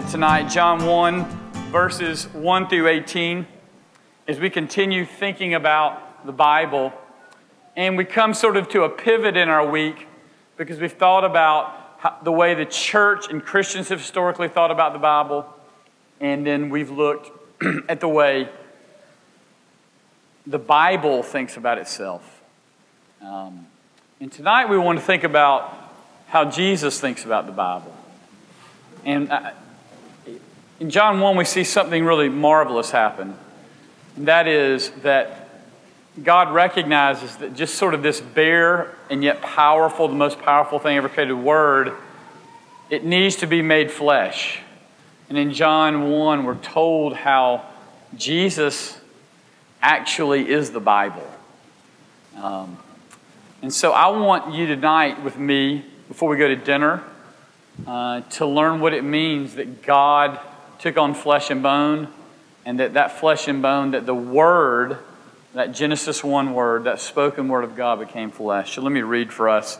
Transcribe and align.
it 0.00 0.08
tonight, 0.08 0.48
John 0.48 0.86
1, 0.86 1.24
verses 1.70 2.24
1 2.32 2.68
through 2.68 2.88
18, 2.88 3.46
as 4.28 4.40
we 4.40 4.48
continue 4.48 5.04
thinking 5.04 5.52
about 5.52 6.24
the 6.24 6.32
Bible. 6.32 6.92
And 7.76 7.98
we 7.98 8.06
come 8.06 8.32
sort 8.32 8.56
of 8.56 8.68
to 8.70 8.84
a 8.84 8.88
pivot 8.88 9.36
in 9.36 9.50
our 9.50 9.68
week 9.68 10.06
because 10.56 10.80
we've 10.80 10.92
thought 10.92 11.24
about 11.24 12.24
the 12.24 12.32
way 12.32 12.54
the 12.54 12.64
church 12.64 13.28
and 13.28 13.44
Christians 13.44 13.90
have 13.90 14.00
historically 14.00 14.48
thought 14.48 14.70
about 14.70 14.94
the 14.94 14.98
Bible. 14.98 15.44
And 16.18 16.46
then 16.46 16.70
we've 16.70 16.90
looked 16.90 17.30
at 17.88 18.00
the 18.00 18.08
way 18.08 18.48
the 20.46 20.58
Bible 20.58 21.22
thinks 21.22 21.58
about 21.58 21.76
itself. 21.76 22.42
Um, 23.20 23.66
and 24.18 24.32
tonight 24.32 24.70
we 24.70 24.78
want 24.78 24.98
to 24.98 25.04
think 25.04 25.24
about 25.24 25.76
how 26.28 26.46
Jesus 26.46 27.00
thinks 27.00 27.26
about 27.26 27.44
the 27.44 27.52
Bible. 27.52 27.94
And 29.04 29.30
uh, 29.30 29.52
in 30.80 30.88
John 30.88 31.20
1, 31.20 31.36
we 31.36 31.44
see 31.44 31.62
something 31.62 32.04
really 32.04 32.30
marvelous 32.30 32.90
happen. 32.90 33.36
And 34.16 34.28
that 34.28 34.48
is 34.48 34.90
that 35.02 35.50
God 36.22 36.54
recognizes 36.54 37.36
that 37.36 37.54
just 37.54 37.74
sort 37.74 37.92
of 37.92 38.02
this 38.02 38.20
bare 38.20 38.94
and 39.10 39.22
yet 39.22 39.42
powerful, 39.42 40.08
the 40.08 40.14
most 40.14 40.40
powerful 40.40 40.78
thing 40.78 40.96
ever 40.96 41.10
created, 41.10 41.34
word, 41.34 41.92
it 42.88 43.04
needs 43.04 43.36
to 43.36 43.46
be 43.46 43.60
made 43.60 43.90
flesh. 43.90 44.60
And 45.28 45.36
in 45.36 45.52
John 45.52 46.10
1, 46.10 46.44
we're 46.44 46.54
told 46.56 47.14
how 47.14 47.66
Jesus 48.16 48.98
actually 49.82 50.48
is 50.48 50.70
the 50.70 50.80
Bible. 50.80 51.30
Um, 52.36 52.78
and 53.60 53.72
so 53.72 53.92
I 53.92 54.08
want 54.08 54.54
you 54.54 54.66
tonight 54.66 55.22
with 55.22 55.38
me, 55.38 55.84
before 56.08 56.30
we 56.30 56.38
go 56.38 56.48
to 56.48 56.56
dinner, 56.56 57.04
uh, 57.86 58.22
to 58.22 58.46
learn 58.46 58.80
what 58.80 58.94
it 58.94 59.04
means 59.04 59.56
that 59.56 59.82
God 59.82 60.40
took 60.80 60.96
on 60.96 61.14
flesh 61.14 61.50
and 61.50 61.62
bone, 61.62 62.08
and 62.64 62.80
that 62.80 62.94
that 62.94 63.20
flesh 63.20 63.48
and 63.48 63.62
bone, 63.62 63.92
that 63.92 64.06
the 64.06 64.14
Word, 64.14 64.98
that 65.54 65.72
Genesis 65.72 66.24
1 66.24 66.54
word, 66.54 66.84
that 66.84 67.00
spoken 67.00 67.48
word 67.48 67.64
of 67.64 67.76
God 67.76 67.98
became 67.98 68.30
flesh. 68.30 68.74
So 68.74 68.82
let 68.82 68.92
me 68.92 69.02
read 69.02 69.32
for 69.32 69.48
us 69.48 69.78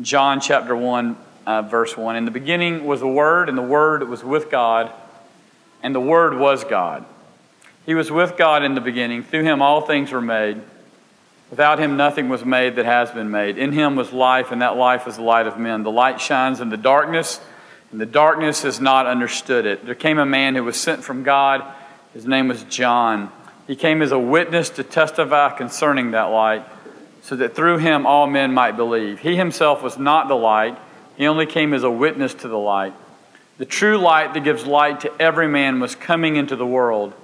John 0.00 0.40
chapter 0.40 0.76
1, 0.76 1.16
uh, 1.46 1.62
verse 1.62 1.96
1. 1.96 2.16
In 2.16 2.24
the 2.24 2.30
beginning 2.30 2.84
was 2.84 3.00
the 3.00 3.08
Word, 3.08 3.48
and 3.48 3.56
the 3.56 3.62
Word 3.62 4.08
was 4.08 4.22
with 4.22 4.50
God, 4.50 4.92
and 5.82 5.94
the 5.94 6.00
Word 6.00 6.38
was 6.38 6.64
God. 6.64 7.04
He 7.86 7.94
was 7.94 8.10
with 8.10 8.36
God 8.36 8.62
in 8.64 8.74
the 8.74 8.80
beginning. 8.80 9.22
Through 9.22 9.44
him 9.44 9.62
all 9.62 9.80
things 9.80 10.10
were 10.10 10.20
made. 10.20 10.60
Without 11.50 11.78
him, 11.78 11.96
nothing 11.96 12.28
was 12.28 12.44
made 12.44 12.74
that 12.74 12.84
has 12.84 13.12
been 13.12 13.30
made. 13.30 13.56
In 13.56 13.70
him 13.70 13.94
was 13.94 14.12
life, 14.12 14.50
and 14.50 14.60
that 14.60 14.76
life 14.76 15.06
is 15.06 15.16
the 15.16 15.22
light 15.22 15.46
of 15.46 15.56
men. 15.56 15.84
The 15.84 15.90
light 15.92 16.20
shines 16.20 16.60
in 16.60 16.68
the 16.68 16.76
darkness, 16.76 17.40
and 17.90 18.00
the 18.00 18.06
darkness 18.06 18.62
has 18.62 18.80
not 18.80 19.06
understood 19.06 19.66
it. 19.66 19.86
There 19.86 19.94
came 19.94 20.18
a 20.18 20.26
man 20.26 20.54
who 20.54 20.64
was 20.64 20.76
sent 20.76 21.04
from 21.04 21.22
God. 21.22 21.64
His 22.12 22.26
name 22.26 22.48
was 22.48 22.62
John. 22.64 23.30
He 23.66 23.76
came 23.76 24.02
as 24.02 24.12
a 24.12 24.18
witness 24.18 24.70
to 24.70 24.82
testify 24.82 25.56
concerning 25.56 26.12
that 26.12 26.24
light, 26.24 26.64
so 27.22 27.36
that 27.36 27.54
through 27.56 27.78
him 27.78 28.06
all 28.06 28.26
men 28.26 28.54
might 28.54 28.76
believe. 28.76 29.20
He 29.20 29.36
himself 29.36 29.82
was 29.82 29.98
not 29.98 30.28
the 30.28 30.36
light, 30.36 30.78
he 31.16 31.26
only 31.26 31.46
came 31.46 31.72
as 31.72 31.82
a 31.82 31.90
witness 31.90 32.34
to 32.34 32.48
the 32.48 32.58
light. 32.58 32.92
The 33.58 33.64
true 33.64 33.96
light 33.96 34.34
that 34.34 34.44
gives 34.44 34.66
light 34.66 35.00
to 35.00 35.12
every 35.20 35.48
man 35.48 35.80
was 35.80 35.94
coming 35.94 36.36
into 36.36 36.56
the 36.56 36.66
world. 36.66 37.14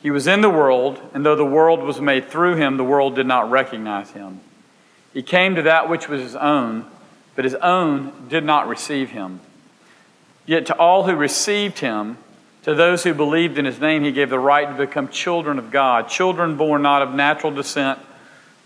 He 0.00 0.10
was 0.10 0.26
in 0.26 0.40
the 0.40 0.50
world, 0.50 1.00
and 1.12 1.26
though 1.26 1.34
the 1.34 1.44
world 1.44 1.82
was 1.82 2.00
made 2.00 2.28
through 2.28 2.56
him, 2.56 2.76
the 2.76 2.84
world 2.84 3.16
did 3.16 3.26
not 3.26 3.50
recognize 3.50 4.10
him. 4.10 4.40
He 5.12 5.22
came 5.22 5.56
to 5.56 5.62
that 5.62 5.88
which 5.88 6.08
was 6.08 6.20
his 6.20 6.36
own, 6.36 6.86
but 7.34 7.44
his 7.44 7.54
own 7.56 8.28
did 8.28 8.44
not 8.44 8.68
receive 8.68 9.10
him. 9.10 9.40
Yet 10.46 10.66
to 10.66 10.76
all 10.76 11.04
who 11.04 11.14
received 11.14 11.78
him, 11.78 12.18
to 12.64 12.74
those 12.74 13.04
who 13.04 13.14
believed 13.14 13.58
in 13.58 13.64
his 13.64 13.80
name, 13.80 14.04
he 14.04 14.12
gave 14.12 14.30
the 14.30 14.38
right 14.38 14.68
to 14.68 14.86
become 14.86 15.08
children 15.08 15.58
of 15.58 15.70
God, 15.70 16.08
children 16.08 16.56
born 16.56 16.82
not 16.82 17.02
of 17.02 17.14
natural 17.14 17.52
descent, 17.52 17.98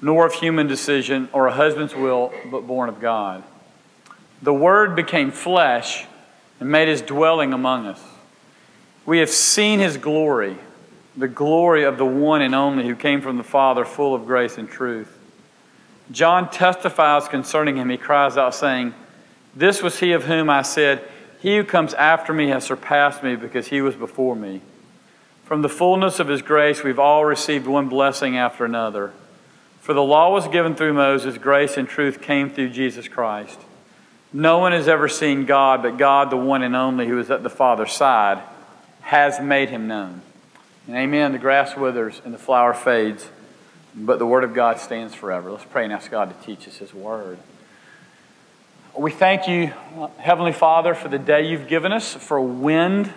nor 0.00 0.27
of 0.27 0.34
human 0.34 0.67
decision 0.67 1.28
or 1.33 1.47
a 1.47 1.53
husband's 1.53 1.94
will, 1.94 2.33
but 2.50 2.67
born 2.67 2.88
of 2.88 3.00
God. 3.00 3.43
The 4.43 4.55
Word 4.55 4.94
became 4.94 5.33
flesh 5.33 6.06
and 6.61 6.71
made 6.71 6.88
his 6.88 7.03
dwelling 7.03 7.53
among 7.53 7.87
us. 7.87 8.03
We 9.05 9.19
have 9.19 9.31
seen 9.31 9.81
his 9.81 9.97
glory 9.97 10.56
the 11.19 11.28
glory 11.28 11.83
of 11.83 11.99
the 11.99 12.06
one 12.06 12.43
and 12.43 12.55
only 12.55 12.87
who 12.87 12.94
came 12.94 13.21
from 13.21 13.37
the 13.38 13.44
Father, 13.44 13.84
full 13.84 14.15
of 14.15 14.25
grace 14.25 14.56
and 14.56 14.69
truth. 14.69 15.12
John 16.12 16.49
testifies 16.49 17.27
concerning 17.27 17.77
him. 17.77 17.91
He 17.91 17.97
cries 17.97 18.37
out, 18.37 18.55
saying, 18.55 18.94
This 19.55 19.83
was 19.83 19.99
he 19.99 20.12
of 20.12 20.25
whom 20.25 20.49
I 20.49 20.62
said, 20.62 21.03
He 21.41 21.56
who 21.56 21.65
comes 21.65 21.94
after 21.94 22.32
me 22.32 22.49
has 22.49 22.65
surpassed 22.65 23.22
me 23.22 23.37
because 23.37 23.69
he 23.69 23.81
was 23.81 23.94
before 23.94 24.34
me. 24.34 24.60
From 25.44 25.62
the 25.62 25.69
fullness 25.69 26.21
of 26.21 26.28
his 26.28 26.43
grace, 26.43 26.82
we've 26.82 26.99
all 26.99 27.25
received 27.25 27.66
one 27.66 27.88
blessing 27.88 28.37
after 28.37 28.65
another. 28.65 29.12
For 29.81 29.94
the 29.94 30.03
law 30.03 30.32
was 30.32 30.49
given 30.49 30.75
through 30.75 30.94
Moses, 30.94 31.38
grace 31.38 31.76
and 31.76 31.88
truth 31.88 32.21
came 32.21 32.50
through 32.50 32.71
Jesus 32.71 33.09
Christ. 33.09 33.59
No 34.32 34.59
one 34.59 34.72
has 34.72 34.88
ever 34.88 35.09
seen 35.09 35.47
God, 35.47 35.82
but 35.82 35.97
God, 35.97 36.31
the 36.31 36.37
one 36.37 36.62
and 36.62 36.76
only, 36.76 37.06
who 37.06 37.19
is 37.19 37.31
at 37.31 37.43
the 37.43 37.49
Father's 37.49 37.93
side, 37.93 38.43
has 39.00 39.41
made 39.41 39.70
him 39.70 39.88
known. 39.88 40.20
And 40.87 40.97
amen. 40.97 41.32
The 41.32 41.38
grass 41.38 41.76
withers 41.76 42.20
and 42.25 42.34
the 42.34 42.38
flower 42.38 42.75
fades, 42.75 43.28
but 43.94 44.19
the 44.19 44.26
Word 44.26 44.44
of 44.44 44.55
God 44.55 44.81
stands 44.81 45.15
forever. 45.15 45.50
Let's 45.50 45.65
pray 45.65 45.84
and 45.84 45.93
ask 45.93 46.10
God 46.10 46.28
to 46.28 46.47
teach 46.47 46.69
us 46.69 46.76
His 46.76 46.93
Word. 46.93 47.38
We 48.98 49.12
thank 49.12 49.47
you, 49.47 49.72
Heavenly 50.16 50.50
Father, 50.50 50.92
for 50.92 51.06
the 51.06 51.20
day 51.20 51.47
you've 51.47 51.69
given 51.69 51.92
us, 51.92 52.14
for 52.14 52.41
wind, 52.41 53.12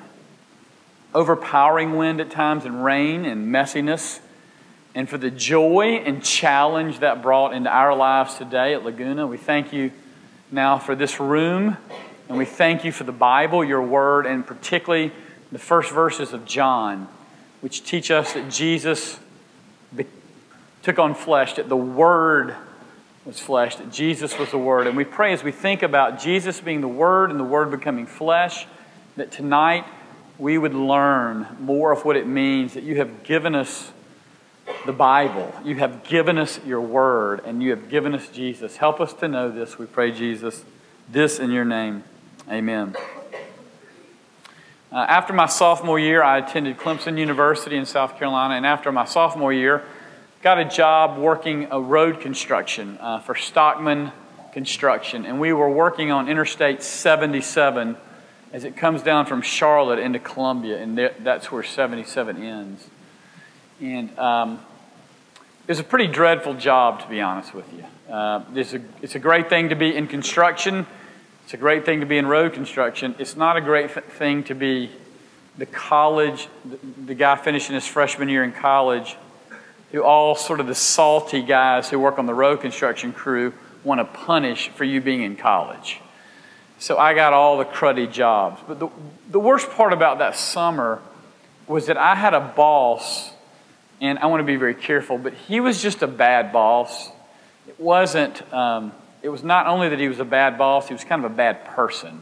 overpowering 1.16 1.98
wind 1.98 2.22
at 2.22 2.30
times, 2.30 2.66
and 2.66 2.86
rain 2.86 3.26
and 3.26 3.52
messiness, 3.52 4.20
and 4.94 5.10
for 5.10 5.18
the 5.18 5.32
joy 5.32 6.04
and 6.06 6.24
challenge 6.24 7.00
that 7.00 7.24
brought 7.24 7.56
into 7.56 7.72
our 7.72 7.96
lives 7.96 8.36
today 8.36 8.76
at 8.76 8.86
Laguna. 8.86 9.26
We 9.26 9.38
thank 9.38 9.74
you 9.74 9.90
now 10.52 10.78
for 10.78 10.94
this 10.94 11.20
room, 11.20 11.78
and 12.30 12.38
we 12.38 12.46
thank 12.46 12.86
you 12.86 12.92
for 12.92 13.04
the 13.04 13.12
Bible, 13.12 13.64
your 13.64 13.82
Word, 13.82 14.28
and 14.28 14.46
particularly 14.46 15.12
the 15.52 15.58
first 15.58 15.90
verses 15.90 16.32
of 16.32 16.46
John 16.46 17.08
which 17.62 17.84
teach 17.84 18.12
us 18.12 18.34
that 18.34 18.52
Jesus 18.52 19.20
took 20.84 21.00
on 21.00 21.16
flesh, 21.16 21.56
that 21.56 21.70
the 21.70 21.76
Word 21.76 22.56
was 23.26 23.40
flesh, 23.40 23.76
that 23.76 23.92
Jesus 23.92 24.38
was 24.38 24.52
the 24.52 24.58
Word. 24.58 24.88
And 24.88 24.98
we 24.98 25.04
pray 25.04 25.34
as 25.34 25.44
we 25.44 25.52
think 25.52 25.84
about 25.84 26.20
Jesus 26.20 26.60
being 26.60 26.82
the 26.82 26.88
Word 26.88 27.30
and 27.30 27.40
the 27.40 27.46
Word 27.46 27.72
becoming 27.72 28.08
flesh, 28.08 28.66
that 29.16 29.32
tonight 29.32 29.86
we 30.38 30.58
would 30.58 30.74
learn 30.74 31.48
more 31.60 31.92
of 31.92 32.04
what 32.04 32.16
it 32.16 32.26
means 32.26 32.74
that 32.74 32.84
you 32.84 32.98
have 32.98 33.24
given 33.24 33.54
us 33.54 33.92
the 34.86 34.94
Bible, 34.94 35.54
you 35.64 35.76
have 35.76 36.04
given 36.04 36.38
us 36.38 36.60
your 36.66 36.82
Word, 36.82 37.42
and 37.46 37.62
you 37.62 37.72
have 37.72 37.90
given 37.90 38.16
us 38.16 38.28
Jesus. 38.30 38.78
Help 38.78 39.00
us 39.00 39.14
to 39.14 39.28
know 39.28 39.52
this, 39.52 39.78
we 39.78 39.86
pray, 39.86 40.12
Jesus. 40.12 40.64
This 41.10 41.40
in 41.40 41.52
your 41.52 41.66
name. 41.66 42.04
Amen. 42.50 42.96
Uh, 44.92 45.06
after 45.08 45.34
my 45.34 45.46
sophomore 45.46 46.00
year, 46.00 46.24
I 46.24 46.40
attended 46.40 46.78
Clemson 46.78 47.18
University 47.18 47.78
in 47.78 47.86
South 47.86 48.18
Carolina, 48.18 48.56
and 48.56 48.66
after 48.66 48.92
my 48.92 49.06
sophomore 49.06 49.54
year, 49.54 49.84
got 50.42 50.60
a 50.60 50.66
job 50.66 51.18
working 51.18 51.68
a 51.72 51.80
road 51.80 52.22
construction 52.22 52.98
uh, 53.00 53.20
for 53.20 53.36
Stockman 53.36 54.12
Construction, 54.54 55.26
and 55.26 55.40
we 55.40 55.54
were 55.54 55.70
working 55.70 56.12
on 56.12 56.28
Interstate 56.28 56.84
77 56.84 57.96
as 58.54 58.64
it 58.64 58.76
comes 58.76 59.02
down 59.02 59.26
from 59.26 59.42
Charlotte 59.42 60.00
into 60.00 60.20
Columbia, 60.20 60.78
and 60.82 60.98
that's 61.20 61.52
where 61.52 61.64
77 61.64 62.44
ends. 62.44 62.88
And 63.80 64.18
um, 64.20 64.60
it 65.68 65.72
was 65.72 65.80
a 65.80 65.84
pretty 65.84 66.08
dreadful 66.08 66.56
job, 66.56 67.02
to 67.02 67.08
be 67.08 67.22
honest 67.22 67.54
with 67.54 67.72
you. 67.74 67.86
Uh, 68.14 68.44
it's, 68.54 68.74
a, 68.74 68.82
it's 69.02 69.16
a 69.16 69.20
great 69.20 69.48
thing 69.48 69.70
to 69.70 69.76
be 69.76 69.96
in 69.96 70.08
construction 70.08 70.86
it's 71.52 71.54
a 71.56 71.58
great 71.58 71.86
thing 71.86 72.00
to 72.00 72.06
be 72.06 72.18
in 72.18 72.28
road 72.28 72.54
construction. 72.54 73.14
It's 73.20 73.36
not 73.36 73.58
a 73.58 73.62
great 73.62 73.92
thing 73.92 74.46
to 74.46 74.56
be 74.56 74.90
the 75.58 75.66
college, 75.66 76.48
the, 76.64 76.78
the 77.08 77.14
guy 77.14 77.36
finishing 77.36 77.76
his 77.76 77.86
freshman 77.86 78.30
year 78.30 78.42
in 78.42 78.54
college, 78.54 79.18
who 79.92 80.04
all 80.04 80.36
sort 80.36 80.60
of 80.60 80.68
the 80.68 80.76
salty 80.76 81.42
guys 81.42 81.90
who 81.90 82.00
work 82.00 82.18
on 82.18 82.26
the 82.26 82.34
road 82.34 82.62
construction 82.62 83.12
crew 83.12 83.54
want 83.84 84.00
to 84.00 84.06
punish 84.06 84.70
for 84.70 84.84
you 84.84 85.02
being 85.02 85.22
in 85.24 85.36
college. 85.36 86.00
So 86.80 86.98
I 86.98 87.14
got 87.14 87.34
all 87.34 87.58
the 87.58 87.66
cruddy 87.66 88.12
jobs. 88.12 88.62
But 88.68 88.80
the, 88.80 88.90
the 89.30 89.40
worst 89.40 89.70
part 89.72 89.94
about 89.94 90.20
that 90.20 90.36
summer 90.36 91.02
was 91.68 91.88
that 91.88 91.98
I 91.98 92.16
had 92.16 92.34
a 92.34 92.40
boss, 92.40 93.32
and 94.00 94.18
I 94.20 94.26
want 94.28 94.42
to 94.42 94.46
be 94.46 94.56
very 94.56 94.76
careful, 94.76 95.18
but 95.18 95.34
he 95.34 95.60
was 95.60 95.82
just 95.82 96.02
a 96.02 96.08
bad 96.08 96.52
boss. 96.52 97.10
It 97.68 97.80
wasn't. 97.80 98.42
Um, 98.54 98.94
it 99.22 99.30
was 99.30 99.44
not 99.44 99.68
only 99.68 99.90
that 99.90 100.00
he 100.00 100.08
was 100.08 100.20
a 100.20 100.26
bad 100.26 100.58
boss, 100.58 100.88
he 100.88 100.94
was 100.94 101.04
kind 101.04 101.24
of 101.24 101.32
a 101.32 101.36
bad 101.36 101.66
person. 101.66 102.22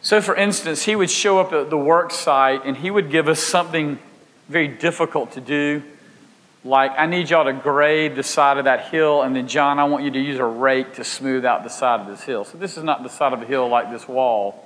So, 0.00 0.20
for 0.20 0.36
instance, 0.36 0.84
he 0.84 0.94
would 0.94 1.10
show 1.10 1.38
up 1.38 1.52
at 1.52 1.70
the 1.70 1.78
work 1.78 2.12
site 2.12 2.64
and 2.64 2.76
he 2.76 2.90
would 2.90 3.10
give 3.10 3.26
us 3.26 3.40
something 3.40 3.98
very 4.48 4.68
difficult 4.68 5.32
to 5.32 5.40
do. 5.40 5.82
Like, 6.64 6.92
I 6.96 7.04
need 7.04 7.28
y'all 7.28 7.44
to 7.44 7.52
grade 7.52 8.16
the 8.16 8.22
side 8.22 8.56
of 8.56 8.64
that 8.64 8.86
hill, 8.86 9.22
and 9.22 9.36
then, 9.36 9.46
John, 9.46 9.78
I 9.78 9.84
want 9.84 10.04
you 10.04 10.10
to 10.12 10.18
use 10.18 10.38
a 10.38 10.44
rake 10.44 10.94
to 10.94 11.04
smooth 11.04 11.44
out 11.44 11.62
the 11.62 11.68
side 11.68 12.00
of 12.00 12.06
this 12.06 12.22
hill. 12.22 12.44
So, 12.44 12.56
this 12.56 12.78
is 12.78 12.82
not 12.82 13.02
the 13.02 13.10
side 13.10 13.34
of 13.34 13.42
a 13.42 13.44
hill 13.44 13.68
like 13.68 13.90
this 13.90 14.08
wall. 14.08 14.64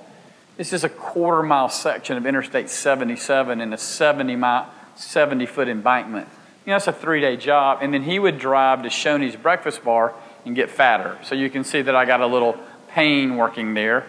This 0.59 0.73
is 0.73 0.83
a 0.83 0.89
quarter 0.89 1.41
mile 1.41 1.69
section 1.69 2.17
of 2.17 2.25
Interstate 2.25 2.69
77 2.69 3.61
in 3.61 3.71
a 3.71 3.77
70 3.77 4.35
mile, 4.35 4.69
70 4.95 5.45
foot 5.45 5.69
embankment. 5.69 6.27
You 6.65 6.71
know, 6.71 6.75
it's 6.75 6.87
a 6.87 6.91
three 6.91 7.21
day 7.21 7.37
job. 7.37 7.79
And 7.81 7.93
then 7.93 8.03
he 8.03 8.19
would 8.19 8.39
drive 8.39 8.83
to 8.83 8.89
Shoney's 8.89 9.37
breakfast 9.37 9.85
bar 9.85 10.13
and 10.45 10.57
get 10.57 10.69
fatter. 10.69 11.17
So 11.23 11.33
you 11.33 11.49
can 11.49 11.63
see 11.63 11.81
that 11.81 11.95
I 11.95 12.03
got 12.03 12.19
a 12.19 12.27
little 12.27 12.57
pain 12.89 13.37
working 13.37 13.73
there. 13.73 14.05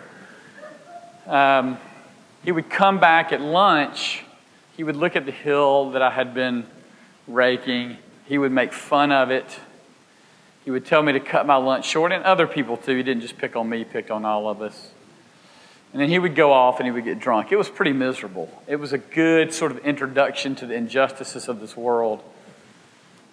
Um, 1.29 1.79
he 2.43 2.51
would 2.51 2.69
come 2.69 2.99
back 2.99 3.33
at 3.33 3.41
lunch. 3.41 4.25
He 4.77 4.83
would 4.83 4.97
look 4.97 5.15
at 5.15 5.27
the 5.27 5.33
hill 5.33 5.91
that 5.93 6.03
I 6.03 6.11
had 6.11 6.35
been 6.35 6.67
raking. 7.33 7.97
He 8.27 8.39
would 8.39 8.53
make 8.53 8.73
fun 8.73 9.13
of 9.13 9.31
it. 9.31 9.59
He 10.65 10.71
would 10.71 10.87
tell 10.87 11.03
me 11.03 11.13
to 11.13 11.21
cut 11.21 11.47
my 11.47 11.57
lunch 11.57 11.87
short, 11.87 12.13
and 12.13 12.23
other 12.25 12.47
people 12.47 12.77
too. 12.77 12.97
He 12.97 13.03
didn't 13.03 13.23
just 13.23 13.39
pick 13.39 13.57
on 13.57 13.69
me, 13.69 13.79
he 13.79 13.85
picked 13.85 14.11
on 14.11 14.25
all 14.25 14.49
of 14.49 14.63
us. 14.63 14.91
And 15.93 16.01
then 16.01 16.09
he 16.09 16.19
would 16.19 16.37
go 16.37 16.53
off 16.53 16.79
and 16.79 16.87
he 16.87 16.93
would 16.93 17.05
get 17.05 17.19
drunk. 17.19 17.51
It 17.51 17.57
was 17.57 17.69
pretty 17.69 17.93
miserable. 17.93 18.63
It 18.69 18.77
was 18.77 18.93
a 18.93 18.99
good 18.99 19.53
sort 19.53 19.73
of 19.73 19.79
introduction 19.79 20.55
to 20.57 20.67
the 20.67 20.75
injustices 20.75 21.49
of 21.49 21.61
this 21.61 21.77
world. 21.77 22.23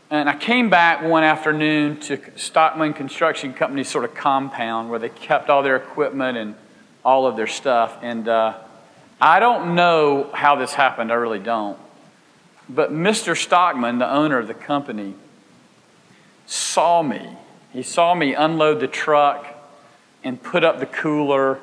And 0.10 0.30
I 0.30 0.36
came 0.36 0.70
back 0.70 1.04
one 1.04 1.24
afternoon 1.24 2.00
to 2.02 2.20
Stockman 2.36 2.94
Construction 2.94 3.54
Company's 3.54 3.90
sort 3.90 4.06
of 4.06 4.16
compound 4.16 4.90
where 4.90 5.00
they 5.00 5.10
kept 5.10 5.50
all 5.50 5.62
their 5.62 5.76
equipment 5.76 6.38
and 6.38 6.56
all 7.04 7.28
of 7.28 7.36
their 7.36 7.48
stuff. 7.48 7.98
And 8.02 8.28
uh, 8.28 8.58
I 9.22 9.40
don't 9.40 9.76
know 9.76 10.30
how 10.34 10.56
this 10.56 10.74
happened, 10.74 11.12
I 11.12 11.16
really 11.16 11.40
don't. 11.40 11.78
But 12.70 12.92
Mr. 12.92 13.36
Stockman, 13.36 14.00
the 14.00 14.12
owner 14.12 14.38
of 14.38 14.48
the 14.48 14.54
company, 14.54 15.16
saw 16.46 17.02
me. 17.02 17.38
He 17.72 17.84
saw 17.84 18.14
me 18.14 18.34
unload 18.34 18.80
the 18.80 18.88
truck 18.88 19.46
and 20.24 20.42
put 20.42 20.64
up 20.64 20.80
the 20.80 20.86
cooler, 20.86 21.60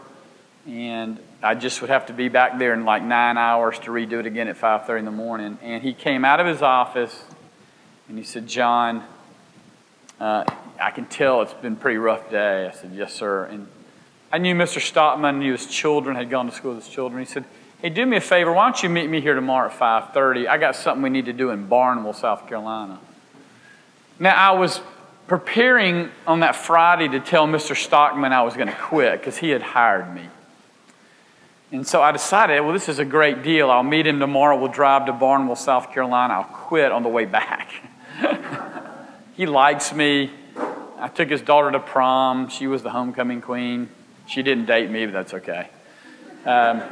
and 0.66 1.18
I 1.42 1.54
just 1.54 1.80
would 1.80 1.90
have 1.90 2.06
to 2.06 2.12
be 2.12 2.28
back 2.28 2.58
there 2.58 2.72
in 2.72 2.84
like 2.84 3.02
nine 3.02 3.36
hours 3.36 3.78
to 3.80 3.90
redo 3.90 4.20
it 4.20 4.26
again 4.26 4.48
at 4.48 4.56
5:30 4.56 5.00
in 5.00 5.04
the 5.04 5.10
morning. 5.10 5.58
And 5.62 5.82
he 5.82 5.92
came 5.92 6.24
out 6.24 6.40
of 6.40 6.46
his 6.46 6.62
office 6.62 7.24
and 8.08 8.16
he 8.16 8.24
said, 8.24 8.46
"John, 8.46 9.04
uh, 10.20 10.44
I 10.80 10.90
can 10.90 11.06
tell 11.06 11.42
it's 11.42 11.52
been 11.54 11.74
a 11.74 11.76
pretty 11.76 11.98
rough 11.98 12.30
day." 12.30 12.66
I 12.66 12.70
said, 12.70 12.92
"Yes, 12.94 13.12
sir." 13.12 13.44
And 13.44 13.68
I 14.32 14.38
knew 14.38 14.54
Mr. 14.54 14.80
Stockman, 14.80 15.38
knew 15.38 15.52
his 15.52 15.66
children, 15.66 16.16
had 16.16 16.30
gone 16.30 16.46
to 16.46 16.52
school 16.52 16.74
with 16.74 16.84
his 16.84 16.92
children. 16.92 17.20
He 17.20 17.26
said, 17.26 17.44
"Hey, 17.84 17.90
do 17.90 18.06
me 18.06 18.16
a 18.16 18.20
favor. 18.22 18.50
Why 18.50 18.64
don't 18.64 18.82
you 18.82 18.88
meet 18.88 19.10
me 19.10 19.20
here 19.20 19.34
tomorrow 19.34 19.66
at 19.68 19.78
5:30? 19.78 20.48
I 20.48 20.56
got 20.56 20.74
something 20.74 21.02
we 21.02 21.10
need 21.10 21.26
to 21.26 21.34
do 21.34 21.50
in 21.50 21.66
Barnwell, 21.66 22.14
South 22.14 22.48
Carolina." 22.48 22.98
Now, 24.18 24.34
I 24.34 24.58
was 24.58 24.80
preparing 25.26 26.08
on 26.26 26.40
that 26.40 26.56
Friday 26.56 27.08
to 27.08 27.20
tell 27.20 27.46
Mr. 27.46 27.76
Stockman 27.76 28.32
I 28.32 28.40
was 28.40 28.54
going 28.54 28.68
to 28.68 28.74
quit 28.74 29.20
because 29.20 29.36
he 29.36 29.50
had 29.50 29.60
hired 29.60 30.14
me. 30.14 30.30
And 31.72 31.86
so 31.86 32.00
I 32.00 32.10
decided, 32.10 32.62
well, 32.62 32.72
this 32.72 32.88
is 32.88 32.98
a 32.98 33.04
great 33.04 33.42
deal. 33.42 33.70
I'll 33.70 33.82
meet 33.82 34.06
him 34.06 34.18
tomorrow. 34.18 34.58
We'll 34.58 34.72
drive 34.72 35.04
to 35.04 35.12
Barnwell, 35.12 35.56
South 35.56 35.92
Carolina. 35.92 36.32
I'll 36.32 36.44
quit 36.44 36.90
on 36.90 37.02
the 37.02 37.10
way 37.10 37.26
back. 37.26 37.70
he 39.36 39.44
likes 39.44 39.92
me. 39.92 40.30
I 40.98 41.08
took 41.08 41.28
his 41.28 41.42
daughter 41.42 41.70
to 41.70 41.80
prom. 41.80 42.48
She 42.48 42.66
was 42.66 42.82
the 42.82 42.90
homecoming 42.90 43.42
queen. 43.42 43.90
She 44.26 44.42
didn't 44.42 44.64
date 44.64 44.90
me, 44.90 45.04
but 45.04 45.12
that's 45.12 45.34
okay. 45.34 45.68
Um, 46.46 46.82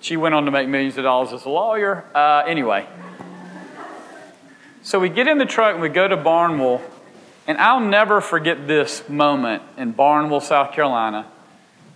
she 0.00 0.16
went 0.16 0.34
on 0.34 0.44
to 0.44 0.50
make 0.50 0.68
millions 0.68 0.96
of 0.98 1.04
dollars 1.04 1.32
as 1.32 1.44
a 1.44 1.48
lawyer. 1.48 2.04
Uh, 2.14 2.44
anyway, 2.46 2.86
so 4.82 5.00
we 5.00 5.08
get 5.08 5.26
in 5.26 5.38
the 5.38 5.46
truck 5.46 5.72
and 5.72 5.82
we 5.82 5.88
go 5.88 6.06
to 6.06 6.16
Barnwell, 6.16 6.80
and 7.46 7.58
I'll 7.58 7.80
never 7.80 8.20
forget 8.20 8.66
this 8.66 9.08
moment 9.08 9.62
in 9.76 9.92
Barnwell, 9.92 10.40
South 10.40 10.72
Carolina. 10.72 11.26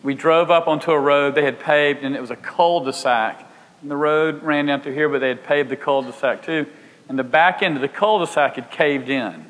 We 0.03 0.15
drove 0.15 0.51
up 0.51 0.67
onto 0.67 0.93
a 0.93 0.99
road 0.99 1.35
they 1.35 1.45
had 1.45 1.61
paved, 1.61 2.05
and 2.05 2.17
it 2.17 2.21
was 2.21 2.31
a 2.31 2.37
cul 2.37 2.81
de 2.81 2.93
sac. 2.93 3.47
And 3.83 3.91
the 3.91 3.97
road 3.97 4.43
ran 4.43 4.67
down 4.67 4.81
through 4.81 4.95
here, 4.95 5.09
but 5.09 5.21
they 5.21 5.29
had 5.29 5.45
paved 5.45 5.69
the 5.69 5.77
cul 5.77 6.03
de 6.03 6.13
sac 6.13 6.43
too. 6.43 6.67
And 7.09 7.19
the 7.19 7.25
back 7.25 7.63
end 7.63 7.77
of 7.77 7.83
the 7.83 7.89
cul 7.89 8.19
de 8.19 8.27
sac 8.27 8.55
had 8.55 8.71
caved 8.71 9.09
in. 9.09 9.47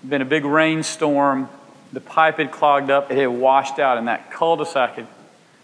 It'd 0.00 0.10
been 0.10 0.22
a 0.22 0.26
big 0.26 0.44
rainstorm. 0.44 1.48
The 1.92 2.00
pipe 2.00 2.38
had 2.38 2.50
clogged 2.50 2.90
up. 2.90 3.10
It 3.10 3.16
had 3.16 3.28
washed 3.28 3.78
out, 3.78 3.96
and 3.96 4.06
that 4.08 4.30
cul 4.30 4.56
de 4.56 4.66
sac 4.66 4.96
had, 4.96 5.06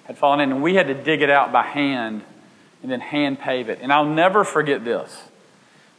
had 0.07 0.19
fallen 0.19 0.41
in. 0.41 0.53
And 0.53 0.63
we 0.63 0.75
had 0.75 0.87
to 0.89 0.95
dig 0.95 1.23
it 1.23 1.31
out 1.31 1.53
by 1.53 1.63
hand 1.63 2.23
and 2.83 2.91
then 2.91 3.01
hand 3.01 3.39
pave 3.39 3.69
it. 3.69 3.81
And 3.83 3.93
I'll 3.93 4.05
never 4.05 4.45
forget 4.45 4.85
this 4.85 5.23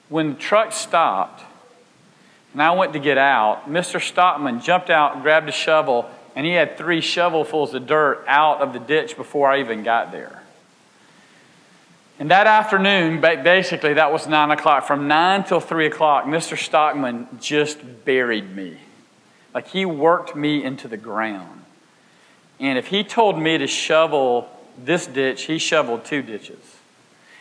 when 0.09 0.33
the 0.33 0.39
truck 0.39 0.71
stopped 0.71 1.43
and 2.53 2.61
I 2.61 2.71
went 2.71 2.93
to 2.93 2.99
get 2.99 3.17
out, 3.17 3.69
Mr. 3.69 4.01
Stockman 4.01 4.61
jumped 4.61 4.89
out, 4.89 5.21
grabbed 5.21 5.47
a 5.49 5.51
shovel, 5.51 6.09
and 6.35 6.45
he 6.45 6.53
had 6.53 6.77
three 6.77 7.01
shovelfuls 7.01 7.73
of 7.73 7.85
dirt 7.85 8.23
out 8.27 8.61
of 8.61 8.73
the 8.73 8.79
ditch 8.79 9.15
before 9.15 9.51
I 9.51 9.59
even 9.59 9.83
got 9.83 10.11
there. 10.11 10.41
And 12.19 12.31
that 12.31 12.47
afternoon, 12.47 13.21
basically, 13.21 13.93
that 13.93 14.11
was 14.11 14.25
9 14.25 14.49
o'clock. 14.49 14.87
From 14.87 15.07
9 15.07 15.43
till 15.43 15.59
3 15.59 15.85
o'clock, 15.85 16.25
Mr. 16.25 16.57
Stockman 16.57 17.27
just 17.39 17.77
buried 18.05 18.55
me. 18.55 18.77
Like 19.53 19.67
he 19.67 19.85
worked 19.85 20.35
me 20.35 20.63
into 20.63 20.87
the 20.87 20.97
ground. 20.97 21.63
And 22.59 22.77
if 22.77 22.87
he 22.87 23.03
told 23.03 23.39
me 23.39 23.57
to 23.57 23.67
shovel 23.67 24.49
this 24.77 25.07
ditch, 25.07 25.43
he 25.43 25.57
shoveled 25.57 26.05
two 26.05 26.21
ditches. 26.21 26.77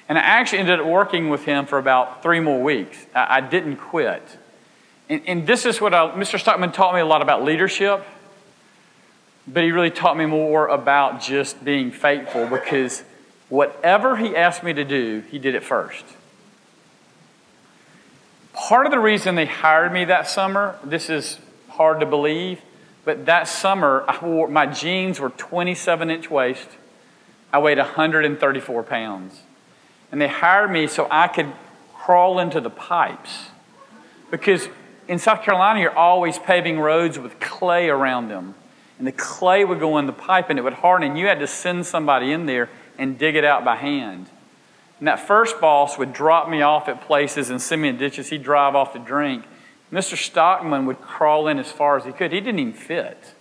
And 0.08 0.18
I 0.18 0.20
actually 0.20 0.58
ended 0.58 0.80
up 0.80 0.86
working 0.86 1.30
with 1.30 1.44
him 1.44 1.66
for 1.66 1.78
about 1.78 2.22
three 2.22 2.40
more 2.40 2.62
weeks. 2.62 3.06
I, 3.14 3.38
I 3.38 3.40
didn't 3.40 3.76
quit. 3.76 4.22
And, 5.08 5.22
and, 5.26 5.46
this 5.46 5.66
is 5.66 5.80
what 5.80 5.94
I, 5.94 6.10
Mr. 6.12 6.38
Stockman 6.38 6.72
taught 6.72 6.94
me 6.94 7.00
a 7.00 7.06
lot 7.06 7.22
about 7.22 7.44
leadership, 7.44 8.04
but 9.46 9.62
he 9.62 9.70
really 9.70 9.90
taught 9.90 10.16
me 10.16 10.26
more 10.26 10.66
about 10.66 11.20
just 11.20 11.64
being 11.64 11.90
faithful 11.92 12.46
because 12.46 13.04
whatever 13.48 14.16
he 14.16 14.34
asked 14.34 14.62
me 14.62 14.72
to 14.72 14.84
do, 14.84 15.22
he 15.30 15.38
did 15.38 15.54
it 15.54 15.62
first. 15.62 16.04
Part 18.52 18.86
of 18.86 18.92
the 18.92 18.98
reason 18.98 19.34
they 19.34 19.46
hired 19.46 19.92
me 19.92 20.04
that 20.06 20.28
summer, 20.28 20.78
this 20.82 21.08
is 21.10 21.38
hard 21.68 22.00
to 22.00 22.06
believe, 22.06 22.60
but 23.06 23.24
that 23.26 23.46
summer 23.46 24.04
I 24.08 24.18
wore, 24.22 24.48
my 24.48 24.66
jeans 24.66 25.20
were 25.20 25.30
27 25.30 26.10
inch 26.10 26.28
waist. 26.28 26.66
I 27.52 27.60
weighed 27.60 27.78
134 27.78 28.82
pounds. 28.82 29.42
And 30.10 30.20
they 30.20 30.26
hired 30.26 30.72
me 30.72 30.88
so 30.88 31.06
I 31.08 31.28
could 31.28 31.52
crawl 31.94 32.40
into 32.40 32.60
the 32.60 32.68
pipes. 32.68 33.50
Because 34.28 34.68
in 35.06 35.20
South 35.20 35.42
Carolina, 35.42 35.80
you're 35.80 35.96
always 35.96 36.36
paving 36.40 36.80
roads 36.80 37.16
with 37.16 37.38
clay 37.38 37.88
around 37.88 38.26
them. 38.28 38.56
And 38.98 39.06
the 39.06 39.12
clay 39.12 39.64
would 39.64 39.78
go 39.78 39.98
in 39.98 40.06
the 40.06 40.12
pipe 40.12 40.50
and 40.50 40.58
it 40.58 40.62
would 40.62 40.72
harden. 40.74 41.10
And 41.10 41.18
you 41.18 41.26
had 41.26 41.38
to 41.38 41.46
send 41.46 41.86
somebody 41.86 42.32
in 42.32 42.46
there 42.46 42.68
and 42.98 43.16
dig 43.16 43.36
it 43.36 43.44
out 43.44 43.64
by 43.64 43.76
hand. 43.76 44.26
And 44.98 45.06
that 45.06 45.20
first 45.20 45.60
boss 45.60 45.96
would 45.96 46.12
drop 46.12 46.48
me 46.48 46.60
off 46.60 46.88
at 46.88 47.02
places 47.02 47.50
and 47.50 47.62
send 47.62 47.82
me 47.82 47.88
in 47.88 47.98
ditches. 47.98 48.30
He'd 48.30 48.42
drive 48.42 48.74
off 48.74 48.94
to 48.94 48.98
drink. 48.98 49.44
Mr. 49.96 50.16
Stockman 50.16 50.84
would 50.84 51.00
crawl 51.00 51.48
in 51.48 51.58
as 51.58 51.72
far 51.72 51.96
as 51.96 52.04
he 52.04 52.12
could. 52.12 52.30
He 52.30 52.40
didn't 52.40 52.60
even 52.60 52.72
fit. 52.74 53.32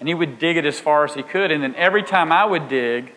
And 0.00 0.08
he 0.08 0.14
would 0.14 0.40
dig 0.40 0.56
it 0.56 0.66
as 0.66 0.80
far 0.80 1.04
as 1.04 1.14
he 1.14 1.22
could. 1.22 1.52
And 1.52 1.62
then 1.62 1.76
every 1.76 2.02
time 2.02 2.32
I 2.32 2.44
would 2.44 2.68
dig, 2.68 3.12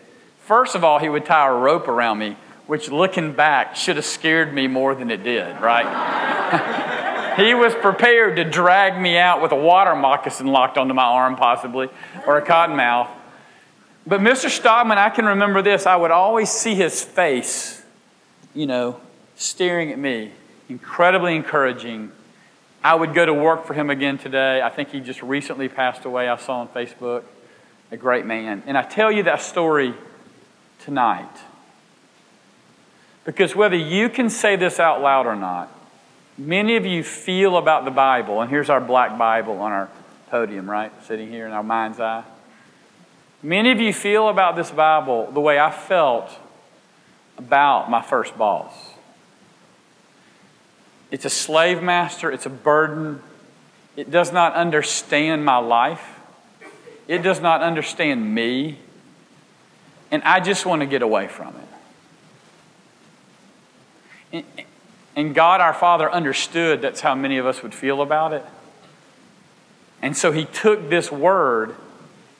first 0.45 0.75
of 0.75 0.83
all, 0.83 0.99
he 0.99 1.09
would 1.09 1.25
tie 1.25 1.47
a 1.47 1.53
rope 1.53 1.87
around 1.87 2.19
me 2.19 2.37
which 2.69 2.91
looking 2.91 3.33
back 3.33 3.75
should 3.75 3.95
have 3.95 4.05
scared 4.05 4.53
me 4.53 4.67
more 4.67 4.93
than 4.93 5.09
it 5.09 5.23
did, 5.23 5.59
right? 5.59 7.33
he 7.35 7.55
was 7.55 7.73
prepared 7.73 8.35
to 8.35 8.43
drag 8.43 9.01
me 9.01 9.17
out 9.17 9.41
with 9.41 9.51
a 9.51 9.55
water 9.55 9.95
moccasin 9.95 10.45
locked 10.45 10.77
onto 10.77 10.93
my 10.93 11.03
arm, 11.03 11.35
possibly, 11.35 11.89
or 12.27 12.37
a 12.37 12.45
cottonmouth. 12.45 13.07
But 14.05 14.21
Mr. 14.21 14.51
Stockman, 14.51 14.99
I 14.99 15.09
can 15.09 15.25
remember 15.25 15.63
this. 15.63 15.87
I 15.87 15.95
would 15.95 16.11
always 16.11 16.51
see 16.51 16.75
his 16.75 17.03
face, 17.03 17.83
you 18.53 18.67
know, 18.67 19.01
staring 19.35 19.91
at 19.91 19.97
me, 19.97 20.31
incredibly 20.69 21.35
encouraging. 21.35 22.11
I 22.83 22.95
would 22.95 23.13
go 23.13 23.25
to 23.25 23.33
work 23.33 23.65
for 23.65 23.73
him 23.73 23.89
again 23.89 24.17
today. 24.17 24.61
I 24.61 24.69
think 24.69 24.91
he 24.91 24.99
just 24.99 25.21
recently 25.21 25.67
passed 25.67 26.05
away. 26.05 26.29
I 26.29 26.37
saw 26.37 26.61
on 26.61 26.67
Facebook. 26.69 27.23
A 27.91 27.97
great 27.97 28.25
man. 28.25 28.63
And 28.67 28.77
I 28.77 28.83
tell 28.83 29.11
you 29.11 29.23
that 29.23 29.41
story 29.41 29.95
tonight 30.79 31.27
because 33.25 33.55
whether 33.55 33.75
you 33.75 34.09
can 34.09 34.29
say 34.29 34.55
this 34.55 34.79
out 34.79 35.01
loud 35.01 35.27
or 35.27 35.35
not, 35.35 35.71
many 36.37 36.75
of 36.77 36.85
you 36.85 37.03
feel 37.03 37.57
about 37.57 37.85
the 37.85 37.91
Bible, 37.91 38.41
and 38.41 38.49
here's 38.49 38.69
our 38.69 38.81
black 38.81 39.17
Bible 39.17 39.59
on 39.59 39.71
our 39.71 39.89
podium, 40.29 40.69
right? 40.69 40.91
Sitting 41.03 41.29
here 41.29 41.45
in 41.45 41.51
our 41.51 41.63
mind's 41.63 41.99
eye. 41.99 42.23
Many 43.43 43.71
of 43.71 43.79
you 43.79 43.93
feel 43.93 44.29
about 44.29 44.55
this 44.55 44.71
Bible 44.71 45.31
the 45.31 45.39
way 45.39 45.59
I 45.59 45.71
felt 45.71 46.31
about 47.37 47.89
my 47.89 48.01
first 48.01 48.37
boss. 48.37 48.73
It's 51.11 51.25
a 51.25 51.29
slave 51.29 51.81
master, 51.81 52.31
it's 52.31 52.45
a 52.45 52.51
burden. 52.51 53.21
It 53.95 54.11
does 54.11 54.31
not 54.31 54.53
understand 54.53 55.43
my 55.43 55.57
life, 55.57 56.19
it 57.07 57.19
does 57.19 57.41
not 57.41 57.61
understand 57.61 58.33
me, 58.33 58.79
and 60.11 60.23
I 60.23 60.39
just 60.39 60.65
want 60.65 60.81
to 60.81 60.85
get 60.85 61.01
away 61.01 61.27
from 61.27 61.55
it. 64.31 64.45
And 65.15 65.35
God 65.35 65.59
our 65.59 65.73
Father 65.73 66.09
understood 66.09 66.81
that's 66.81 67.01
how 67.01 67.15
many 67.15 67.37
of 67.37 67.45
us 67.45 67.61
would 67.61 67.73
feel 67.73 68.01
about 68.01 68.31
it. 68.31 68.45
And 70.01 70.15
so 70.15 70.31
he 70.31 70.45
took 70.45 70.89
this 70.89 71.11
word 71.11 71.75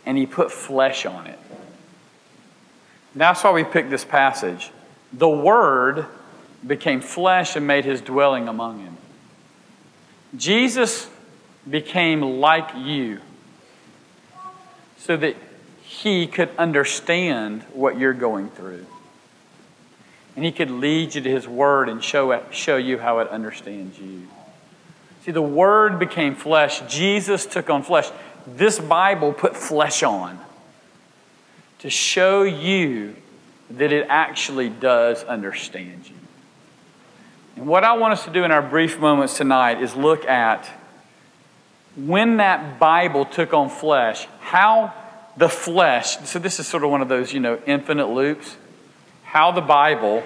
and 0.06 0.18
he 0.18 0.26
put 0.26 0.52
flesh 0.52 1.06
on 1.06 1.28
it. 1.28 1.40
That's 3.16 3.44
why 3.44 3.52
we 3.52 3.64
picked 3.64 3.90
this 3.90 4.06
passage. 4.06 4.72
The 5.12 5.28
Word 5.28 6.06
became 6.66 7.02
flesh 7.02 7.56
and 7.56 7.66
made 7.66 7.86
his 7.86 8.02
dwelling 8.02 8.48
among 8.48 8.80
him. 8.80 8.98
Jesus 10.36 11.10
became 11.70 12.22
like 12.22 12.70
you 12.76 13.20
so 14.98 15.18
that 15.18 15.36
he 15.82 16.28
could 16.28 16.50
understand 16.58 17.64
what 17.74 17.98
you're 17.98 18.14
going 18.14 18.50
through. 18.50 18.86
And 20.36 20.46
he 20.46 20.52
could 20.52 20.70
lead 20.72 21.16
you 21.16 21.22
to 21.22 21.30
his 21.30 21.48
word 21.48 21.90
and 21.90 22.04
show, 22.04 22.44
show 22.52 22.78
you 22.78 22.98
how 22.98 23.20
it 23.20 23.28
understands 23.30 24.00
you. 24.00 24.28
See, 25.26 25.32
the 25.32 25.42
word 25.42 26.00
became 26.00 26.36
flesh. 26.36 26.82
Jesus 26.88 27.46
took 27.46 27.70
on 27.70 27.84
flesh. 27.84 28.10
This 28.48 28.80
Bible 28.80 29.34
put 29.34 29.56
flesh 29.56 30.04
on 30.04 30.40
to 31.80 31.90
show 31.90 32.44
you 32.44 33.16
that 33.72 33.92
it 33.92 34.08
actually 34.10 34.70
does 34.70 35.24
understand 35.24 36.08
you. 36.08 36.19
What 37.60 37.84
I 37.84 37.92
want 37.98 38.14
us 38.14 38.24
to 38.24 38.32
do 38.32 38.46
in 38.46 38.52
our 38.52 38.62
brief 38.62 39.00
moments 39.00 39.36
tonight 39.36 39.82
is 39.82 39.94
look 39.94 40.26
at 40.26 40.66
when 41.98 42.38
that 42.38 42.80
Bible 42.80 43.26
took 43.26 43.54
on 43.54 43.70
flesh, 43.70 44.30
how 44.40 44.94
the 45.36 45.50
flesh, 45.50 46.20
so 46.20 46.40
this 46.40 46.62
is 46.62 46.68
sort 46.68 46.86
of 46.86 46.90
one 46.90 47.02
of 47.02 47.10
those, 47.10 47.34
you 47.34 47.42
know, 47.42 47.60
infinite 47.66 48.08
loops, 48.08 48.56
how 49.24 49.52
the 49.52 49.60
Bible, 49.60 50.24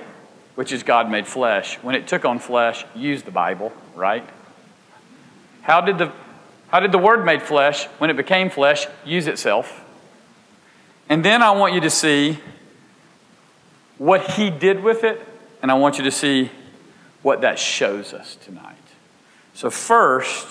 which 0.53 0.71
is 0.71 0.83
God 0.83 1.09
made 1.09 1.25
flesh, 1.25 1.77
when 1.77 1.95
it 1.95 2.05
took 2.05 2.23
on 2.23 2.37
flesh, 2.37 2.85
used 2.93 3.25
the 3.25 3.31
Bible, 3.31 3.73
right? 3.95 4.29
How 5.63 5.81
did 5.81 5.97
the 5.97 6.11
how 6.67 6.81
did 6.81 6.91
the 6.91 6.99
word 6.99 7.25
made 7.25 7.41
flesh, 7.41 7.85
when 7.97 8.11
it 8.11 8.15
became 8.15 8.51
flesh, 8.51 8.85
use 9.03 9.25
itself? 9.25 9.83
And 11.09 11.25
then 11.25 11.41
I 11.41 11.49
want 11.49 11.73
you 11.73 11.81
to 11.81 11.89
see 11.89 12.37
what 13.97 14.21
he 14.33 14.51
did 14.51 14.83
with 14.83 15.03
it, 15.03 15.19
and 15.63 15.71
I 15.71 15.73
want 15.73 15.97
you 15.97 16.03
to 16.03 16.11
see 16.11 16.51
what 17.23 17.41
that 17.41 17.57
shows 17.57 18.13
us 18.13 18.35
tonight. 18.35 18.77
So, 19.55 19.69
first, 19.69 20.47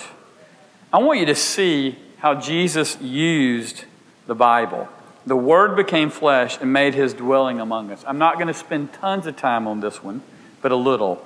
I 0.92 0.98
want 0.98 1.20
you 1.20 1.26
to 1.26 1.34
see 1.34 1.96
how 2.18 2.34
Jesus 2.34 3.00
used 3.00 3.84
the 4.26 4.34
Bible. 4.34 4.88
The 5.26 5.36
Word 5.36 5.76
became 5.76 6.10
flesh 6.10 6.58
and 6.60 6.72
made 6.72 6.94
his 6.94 7.14
dwelling 7.14 7.60
among 7.60 7.90
us. 7.92 8.02
I'm 8.06 8.18
not 8.18 8.34
going 8.34 8.48
to 8.48 8.54
spend 8.54 8.92
tons 8.92 9.26
of 9.26 9.36
time 9.36 9.68
on 9.68 9.80
this 9.80 10.02
one, 10.02 10.22
but 10.60 10.72
a 10.72 10.76
little. 10.76 11.24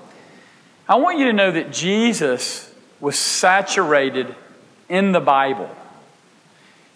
I 0.88 0.96
want 0.96 1.18
you 1.18 1.24
to 1.26 1.32
know 1.32 1.50
that 1.50 1.72
Jesus 1.72 2.72
was 3.00 3.18
saturated 3.18 4.34
in 4.88 5.12
the 5.12 5.20
Bible. 5.20 5.70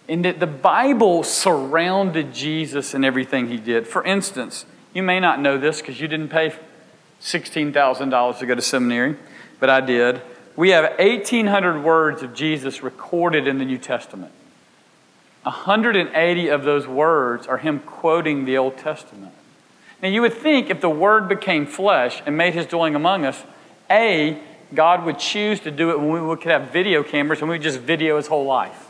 And 0.08 0.24
that 0.24 0.40
the 0.40 0.46
Bible 0.46 1.22
surrounded 1.22 2.34
Jesus 2.34 2.94
and 2.94 3.04
everything 3.04 3.48
he 3.48 3.58
did. 3.58 3.86
For 3.86 4.04
instance, 4.04 4.66
you 4.92 5.02
may 5.02 5.20
not 5.20 5.40
know 5.40 5.56
this 5.56 5.80
because 5.80 6.00
you 6.00 6.08
didn't 6.08 6.28
pay 6.28 6.52
$16,000 7.20 8.38
to 8.38 8.46
go 8.46 8.54
to 8.54 8.62
seminary, 8.62 9.16
but 9.58 9.70
I 9.70 9.80
did. 9.80 10.22
We 10.56 10.70
have 10.70 10.98
1,800 10.98 11.82
words 11.82 12.22
of 12.22 12.34
Jesus 12.34 12.82
recorded 12.82 13.46
in 13.46 13.58
the 13.58 13.64
New 13.64 13.78
Testament. 13.78 14.32
180 15.42 16.48
of 16.48 16.64
those 16.64 16.86
words 16.86 17.46
are 17.46 17.58
him 17.58 17.80
quoting 17.80 18.44
the 18.44 18.58
Old 18.58 18.76
Testament. 18.76 19.32
Now, 20.02 20.08
you 20.08 20.22
would 20.22 20.34
think 20.34 20.70
if 20.70 20.80
the 20.80 20.90
Word 20.90 21.28
became 21.28 21.66
flesh 21.66 22.22
and 22.26 22.36
made 22.36 22.54
his 22.54 22.66
dwelling 22.66 22.94
among 22.94 23.26
us, 23.26 23.42
A, 23.90 24.38
God 24.74 25.04
would 25.04 25.18
choose 25.18 25.60
to 25.60 25.70
do 25.70 25.90
it 25.90 26.00
when 26.00 26.26
we 26.26 26.36
could 26.36 26.52
have 26.52 26.70
video 26.70 27.02
cameras 27.02 27.40
and 27.40 27.50
we 27.50 27.58
just 27.58 27.80
video 27.80 28.16
his 28.16 28.26
whole 28.26 28.44
life. 28.44 28.88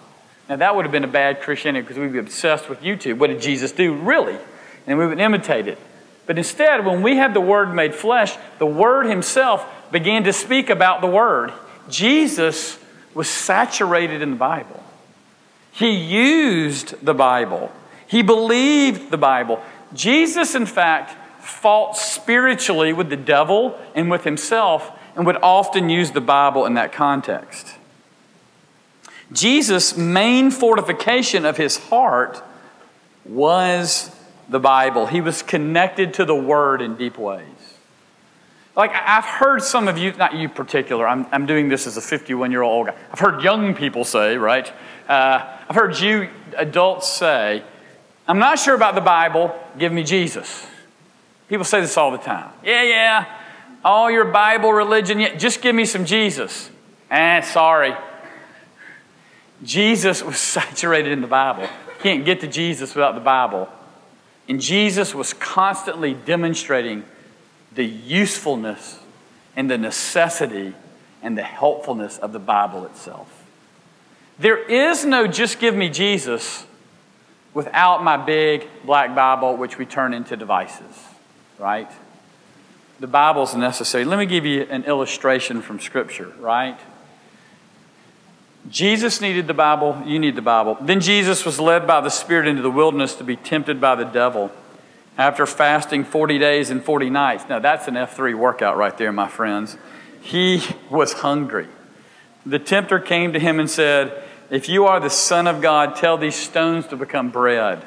Now, 0.48 0.56
that 0.56 0.74
would 0.74 0.84
have 0.84 0.92
been 0.92 1.04
a 1.04 1.08
bad 1.08 1.40
Christianity 1.40 1.82
because 1.82 1.98
we'd 1.98 2.12
be 2.12 2.18
obsessed 2.18 2.68
with 2.68 2.80
YouTube. 2.80 3.18
What 3.18 3.28
did 3.28 3.40
Jesus 3.40 3.72
do, 3.72 3.94
really? 3.94 4.36
And 4.86 4.98
we 4.98 5.06
would 5.06 5.20
imitate 5.20 5.68
it. 5.68 5.78
But 6.30 6.38
instead, 6.38 6.86
when 6.86 7.02
we 7.02 7.16
had 7.16 7.34
the 7.34 7.40
Word 7.40 7.74
made 7.74 7.92
flesh, 7.92 8.36
the 8.60 8.64
Word 8.64 9.06
Himself 9.06 9.66
began 9.90 10.22
to 10.22 10.32
speak 10.32 10.70
about 10.70 11.00
the 11.00 11.08
Word. 11.08 11.52
Jesus 11.88 12.78
was 13.14 13.28
saturated 13.28 14.22
in 14.22 14.30
the 14.30 14.36
Bible. 14.36 14.80
He 15.72 15.90
used 15.90 17.04
the 17.04 17.14
Bible. 17.14 17.72
He 18.06 18.22
believed 18.22 19.10
the 19.10 19.18
Bible. 19.18 19.60
Jesus, 19.92 20.54
in 20.54 20.66
fact, 20.66 21.16
fought 21.42 21.96
spiritually 21.96 22.92
with 22.92 23.10
the 23.10 23.16
devil 23.16 23.76
and 23.96 24.08
with 24.08 24.22
himself 24.22 24.88
and 25.16 25.26
would 25.26 25.38
often 25.42 25.90
use 25.90 26.12
the 26.12 26.20
Bible 26.20 26.64
in 26.64 26.74
that 26.74 26.92
context. 26.92 27.74
Jesus' 29.32 29.96
main 29.96 30.52
fortification 30.52 31.44
of 31.44 31.56
his 31.56 31.76
heart 31.88 32.40
was 33.24 34.14
the 34.50 34.60
Bible. 34.60 35.06
He 35.06 35.20
was 35.20 35.42
connected 35.42 36.14
to 36.14 36.24
the 36.24 36.34
Word 36.34 36.82
in 36.82 36.96
deep 36.96 37.16
ways. 37.16 37.46
Like, 38.76 38.92
I've 38.94 39.24
heard 39.24 39.62
some 39.62 39.88
of 39.88 39.98
you, 39.98 40.12
not 40.12 40.34
you 40.34 40.48
particular, 40.48 41.06
I'm, 41.06 41.26
I'm 41.32 41.46
doing 41.46 41.68
this 41.68 41.86
as 41.86 41.96
a 41.96 42.00
51 42.00 42.50
year 42.50 42.62
old 42.62 42.88
guy. 42.88 42.94
I've 43.12 43.18
heard 43.18 43.42
young 43.42 43.74
people 43.74 44.04
say, 44.04 44.36
right? 44.36 44.70
Uh, 45.08 45.46
I've 45.68 45.74
heard 45.74 45.98
you 45.98 46.28
adults 46.56 47.08
say, 47.08 47.62
I'm 48.28 48.38
not 48.38 48.58
sure 48.58 48.74
about 48.74 48.94
the 48.94 49.00
Bible, 49.00 49.54
give 49.78 49.92
me 49.92 50.02
Jesus. 50.02 50.66
People 51.48 51.64
say 51.64 51.80
this 51.80 51.96
all 51.96 52.12
the 52.12 52.18
time. 52.18 52.50
Yeah, 52.64 52.82
yeah, 52.82 53.26
all 53.84 54.10
your 54.10 54.26
Bible 54.26 54.72
religion, 54.72 55.18
yeah, 55.18 55.34
just 55.34 55.62
give 55.62 55.74
me 55.74 55.84
some 55.84 56.04
Jesus. 56.04 56.70
Eh, 57.10 57.40
sorry. 57.40 57.94
Jesus 59.62 60.22
was 60.22 60.38
saturated 60.38 61.12
in 61.12 61.20
the 61.20 61.26
Bible. 61.26 61.68
Can't 62.02 62.24
get 62.24 62.40
to 62.40 62.46
Jesus 62.46 62.94
without 62.94 63.14
the 63.14 63.20
Bible. 63.20 63.68
And 64.50 64.60
Jesus 64.60 65.14
was 65.14 65.32
constantly 65.32 66.12
demonstrating 66.12 67.04
the 67.72 67.84
usefulness 67.84 68.98
and 69.54 69.70
the 69.70 69.78
necessity 69.78 70.74
and 71.22 71.38
the 71.38 71.44
helpfulness 71.44 72.18
of 72.18 72.32
the 72.32 72.40
Bible 72.40 72.84
itself. 72.86 73.44
There 74.40 74.58
is 74.58 75.04
no 75.04 75.28
just 75.28 75.60
give 75.60 75.76
me 75.76 75.88
Jesus 75.88 76.66
without 77.54 78.02
my 78.02 78.16
big 78.16 78.66
black 78.84 79.14
Bible, 79.14 79.56
which 79.56 79.78
we 79.78 79.86
turn 79.86 80.12
into 80.12 80.36
devices, 80.36 80.98
right? 81.56 81.90
The 82.98 83.06
Bible's 83.06 83.54
necessary. 83.54 84.04
Let 84.04 84.18
me 84.18 84.26
give 84.26 84.44
you 84.44 84.62
an 84.62 84.82
illustration 84.82 85.62
from 85.62 85.78
Scripture, 85.78 86.32
right? 86.40 86.78
Jesus 88.70 89.20
needed 89.20 89.48
the 89.48 89.54
Bible, 89.54 90.00
you 90.06 90.20
need 90.20 90.36
the 90.36 90.42
Bible. 90.42 90.78
Then 90.80 91.00
Jesus 91.00 91.44
was 91.44 91.58
led 91.58 91.88
by 91.88 92.00
the 92.00 92.08
Spirit 92.08 92.46
into 92.46 92.62
the 92.62 92.70
wilderness 92.70 93.16
to 93.16 93.24
be 93.24 93.34
tempted 93.34 93.80
by 93.80 93.96
the 93.96 94.04
devil 94.04 94.52
after 95.18 95.44
fasting 95.44 96.04
40 96.04 96.38
days 96.38 96.70
and 96.70 96.82
40 96.82 97.10
nights. 97.10 97.44
Now, 97.48 97.58
that's 97.58 97.88
an 97.88 97.94
F3 97.94 98.34
workout 98.36 98.76
right 98.76 98.96
there, 98.96 99.10
my 99.10 99.28
friends. 99.28 99.76
He 100.20 100.62
was 100.90 101.14
hungry. 101.14 101.66
The 102.46 102.60
tempter 102.60 103.00
came 103.00 103.32
to 103.32 103.40
him 103.40 103.58
and 103.58 103.68
said, 103.68 104.22
If 104.50 104.68
you 104.68 104.86
are 104.86 105.00
the 105.00 105.10
Son 105.10 105.48
of 105.48 105.60
God, 105.60 105.96
tell 105.96 106.16
these 106.16 106.36
stones 106.36 106.86
to 106.88 106.96
become 106.96 107.30
bread. 107.30 107.84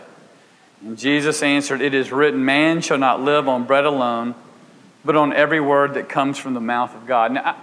And 0.81 0.97
Jesus 0.97 1.41
answered, 1.41 1.81
It 1.81 1.93
is 1.93 2.11
written, 2.11 2.43
Man 2.43 2.81
shall 2.81 2.97
not 2.97 3.21
live 3.21 3.47
on 3.47 3.65
bread 3.65 3.85
alone, 3.85 4.35
but 5.05 5.15
on 5.15 5.31
every 5.31 5.61
word 5.61 5.93
that 5.93 6.09
comes 6.09 6.37
from 6.37 6.53
the 6.53 6.59
mouth 6.59 6.93
of 6.93 7.07
God. 7.07 7.31
Now, 7.31 7.55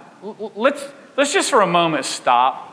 let's, 0.55 0.83
let's 1.15 1.31
just 1.31 1.51
for 1.51 1.61
a 1.61 1.67
moment 1.67 2.05
stop 2.05 2.70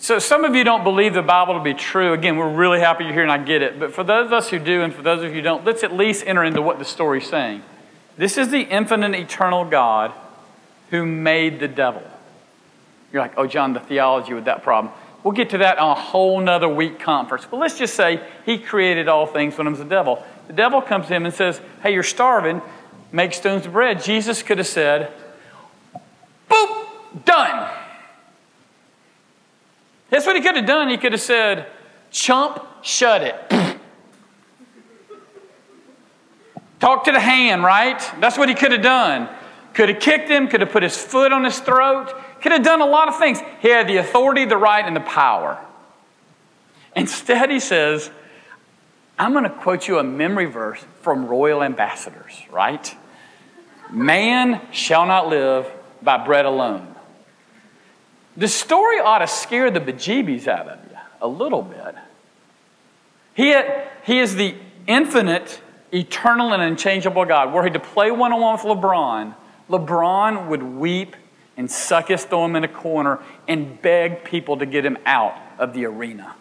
so, 0.00 0.18
some 0.18 0.44
of 0.44 0.54
you 0.54 0.62
don't 0.62 0.84
believe 0.84 1.14
the 1.14 1.22
Bible 1.22 1.54
to 1.54 1.60
be 1.60 1.74
true. 1.74 2.12
Again, 2.12 2.36
we're 2.36 2.54
really 2.54 2.78
happy 2.78 3.04
you're 3.04 3.12
here 3.12 3.22
and 3.22 3.32
I 3.32 3.38
get 3.38 3.62
it. 3.62 3.80
But 3.80 3.92
for 3.92 4.04
those 4.04 4.26
of 4.26 4.32
us 4.32 4.48
who 4.48 4.58
do 4.60 4.82
and 4.82 4.94
for 4.94 5.02
those 5.02 5.24
of 5.24 5.30
you 5.30 5.36
who 5.36 5.42
don't, 5.42 5.64
let's 5.64 5.82
at 5.82 5.92
least 5.92 6.24
enter 6.26 6.44
into 6.44 6.62
what 6.62 6.78
the 6.78 6.84
story's 6.84 7.26
saying. 7.26 7.62
This 8.16 8.38
is 8.38 8.50
the 8.50 8.60
infinite, 8.60 9.14
eternal 9.14 9.64
God 9.64 10.12
who 10.90 11.04
made 11.04 11.58
the 11.58 11.68
devil. 11.68 12.02
You're 13.12 13.22
like, 13.22 13.34
oh, 13.36 13.46
John, 13.46 13.72
the 13.72 13.80
theology 13.80 14.34
with 14.34 14.44
that 14.44 14.62
problem. 14.62 14.92
We'll 15.24 15.32
get 15.32 15.50
to 15.50 15.58
that 15.58 15.78
on 15.78 15.96
a 15.96 16.00
whole 16.00 16.40
nother 16.40 16.68
week 16.68 17.00
conference. 17.00 17.44
But 17.50 17.58
let's 17.58 17.76
just 17.76 17.94
say 17.94 18.22
he 18.46 18.58
created 18.58 19.08
all 19.08 19.26
things 19.26 19.58
when 19.58 19.66
it 19.66 19.70
was 19.70 19.80
the 19.80 19.84
devil. 19.84 20.24
The 20.46 20.52
devil 20.52 20.80
comes 20.80 21.08
to 21.08 21.14
him 21.14 21.26
and 21.26 21.34
says, 21.34 21.60
hey, 21.82 21.92
you're 21.92 22.02
starving, 22.02 22.62
make 23.10 23.34
stones 23.34 23.66
of 23.66 23.72
bread. 23.72 24.02
Jesus 24.02 24.42
could 24.42 24.58
have 24.58 24.66
said, 24.66 25.12
boop, 26.48 26.86
done. 27.24 27.68
That's 30.10 30.26
what 30.26 30.36
he 30.36 30.42
could 30.42 30.56
have 30.56 30.66
done. 30.66 30.88
He 30.88 30.96
could 30.96 31.12
have 31.12 31.20
said, 31.20 31.66
Chump, 32.10 32.64
shut 32.82 33.22
it. 33.22 33.78
Talk 36.80 37.04
to 37.04 37.12
the 37.12 37.20
hand, 37.20 37.62
right? 37.62 38.00
That's 38.20 38.38
what 38.38 38.48
he 38.48 38.54
could 38.54 38.72
have 38.72 38.82
done. 38.82 39.28
Could 39.74 39.88
have 39.90 40.00
kicked 40.00 40.28
him, 40.28 40.48
could 40.48 40.60
have 40.60 40.70
put 40.70 40.82
his 40.82 40.96
foot 40.96 41.32
on 41.32 41.44
his 41.44 41.58
throat, 41.58 42.14
could 42.40 42.52
have 42.52 42.62
done 42.62 42.80
a 42.80 42.86
lot 42.86 43.08
of 43.08 43.18
things. 43.18 43.40
He 43.60 43.68
had 43.68 43.86
the 43.88 43.98
authority, 43.98 44.44
the 44.44 44.56
right, 44.56 44.84
and 44.84 44.96
the 44.96 45.00
power. 45.00 45.58
Instead, 46.96 47.50
he 47.50 47.60
says, 47.60 48.10
I'm 49.18 49.32
going 49.32 49.44
to 49.44 49.50
quote 49.50 49.88
you 49.88 49.98
a 49.98 50.04
memory 50.04 50.46
verse 50.46 50.84
from 51.02 51.26
Royal 51.26 51.62
Ambassadors, 51.62 52.42
right? 52.50 52.96
Man 53.90 54.60
shall 54.72 55.06
not 55.06 55.28
live 55.28 55.70
by 56.02 56.24
bread 56.24 56.44
alone, 56.44 56.94
the 58.38 58.48
story 58.48 59.00
ought 59.00 59.18
to 59.18 59.26
scare 59.26 59.70
the 59.70 59.80
bejeebies 59.80 60.46
out 60.46 60.68
of 60.68 60.78
you 60.90 60.96
a 61.20 61.28
little 61.28 61.62
bit. 61.62 61.96
He, 63.34 63.54
he 64.04 64.20
is 64.20 64.36
the 64.36 64.54
infinite, 64.86 65.60
eternal 65.92 66.52
and 66.52 66.62
unchangeable 66.62 67.24
God, 67.24 67.52
were 67.52 67.64
he 67.64 67.70
to 67.70 67.80
play 67.80 68.10
one 68.12 68.32
on 68.32 68.40
one 68.40 68.54
with 68.54 68.62
LeBron, 68.62 69.34
LeBron 69.68 70.48
would 70.48 70.62
weep 70.62 71.16
and 71.56 71.68
suck 71.70 72.08
his 72.08 72.24
thumb 72.24 72.54
in 72.54 72.62
a 72.62 72.68
corner 72.68 73.18
and 73.48 73.82
beg 73.82 74.24
people 74.24 74.56
to 74.58 74.66
get 74.66 74.86
him 74.86 74.96
out 75.04 75.36
of 75.58 75.74
the 75.74 75.84
arena 75.84 76.34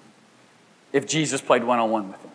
if 0.94 1.08
Jesus 1.08 1.42
played 1.42 1.64
one 1.64 1.80
on 1.80 1.90
one 1.90 2.12
with 2.12 2.22
him. 2.24 2.32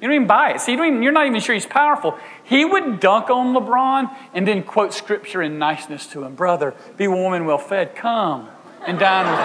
You 0.00 0.08
don't 0.08 0.16
even 0.16 0.26
buy 0.26 0.52
it. 0.52 0.60
See, 0.60 0.72
you 0.72 0.84
you're 0.84 1.12
not 1.12 1.26
even 1.26 1.40
sure 1.40 1.54
he's 1.54 1.64
powerful. 1.64 2.18
He 2.44 2.64
would 2.64 3.00
dunk 3.00 3.30
on 3.30 3.54
LeBron 3.54 4.14
and 4.34 4.46
then 4.46 4.62
quote 4.62 4.92
scripture 4.92 5.42
in 5.42 5.58
niceness 5.58 6.06
to 6.08 6.24
him. 6.24 6.34
Brother, 6.34 6.74
be 6.96 7.08
warm 7.08 7.34
and 7.34 7.46
well 7.46 7.58
fed. 7.58 7.96
Come 7.96 8.48
and 8.86 8.98
dine 8.98 9.26
with 9.26 9.40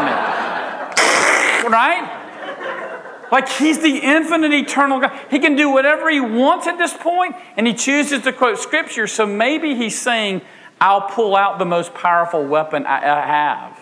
me. 1.66 1.72
right? 1.72 2.28
Like 3.32 3.48
he's 3.48 3.80
the 3.80 3.98
infinite, 3.98 4.54
eternal 4.54 5.00
God. 5.00 5.18
He 5.30 5.40
can 5.40 5.56
do 5.56 5.70
whatever 5.70 6.10
he 6.10 6.20
wants 6.20 6.68
at 6.68 6.78
this 6.78 6.94
point, 6.94 7.36
and 7.56 7.68
he 7.68 7.74
chooses 7.74 8.24
to 8.24 8.34
quote 8.34 8.58
scripture. 8.58 9.08
So 9.08 9.26
maybe 9.26 9.76
he's 9.76 10.00
saying, 10.00 10.42
I'll 10.82 11.02
pull 11.02 11.36
out 11.36 11.60
the 11.60 11.66
most 11.66 11.94
powerful 11.94 12.46
weapon 12.46 12.86
I 12.86 13.00
have. 13.26 13.80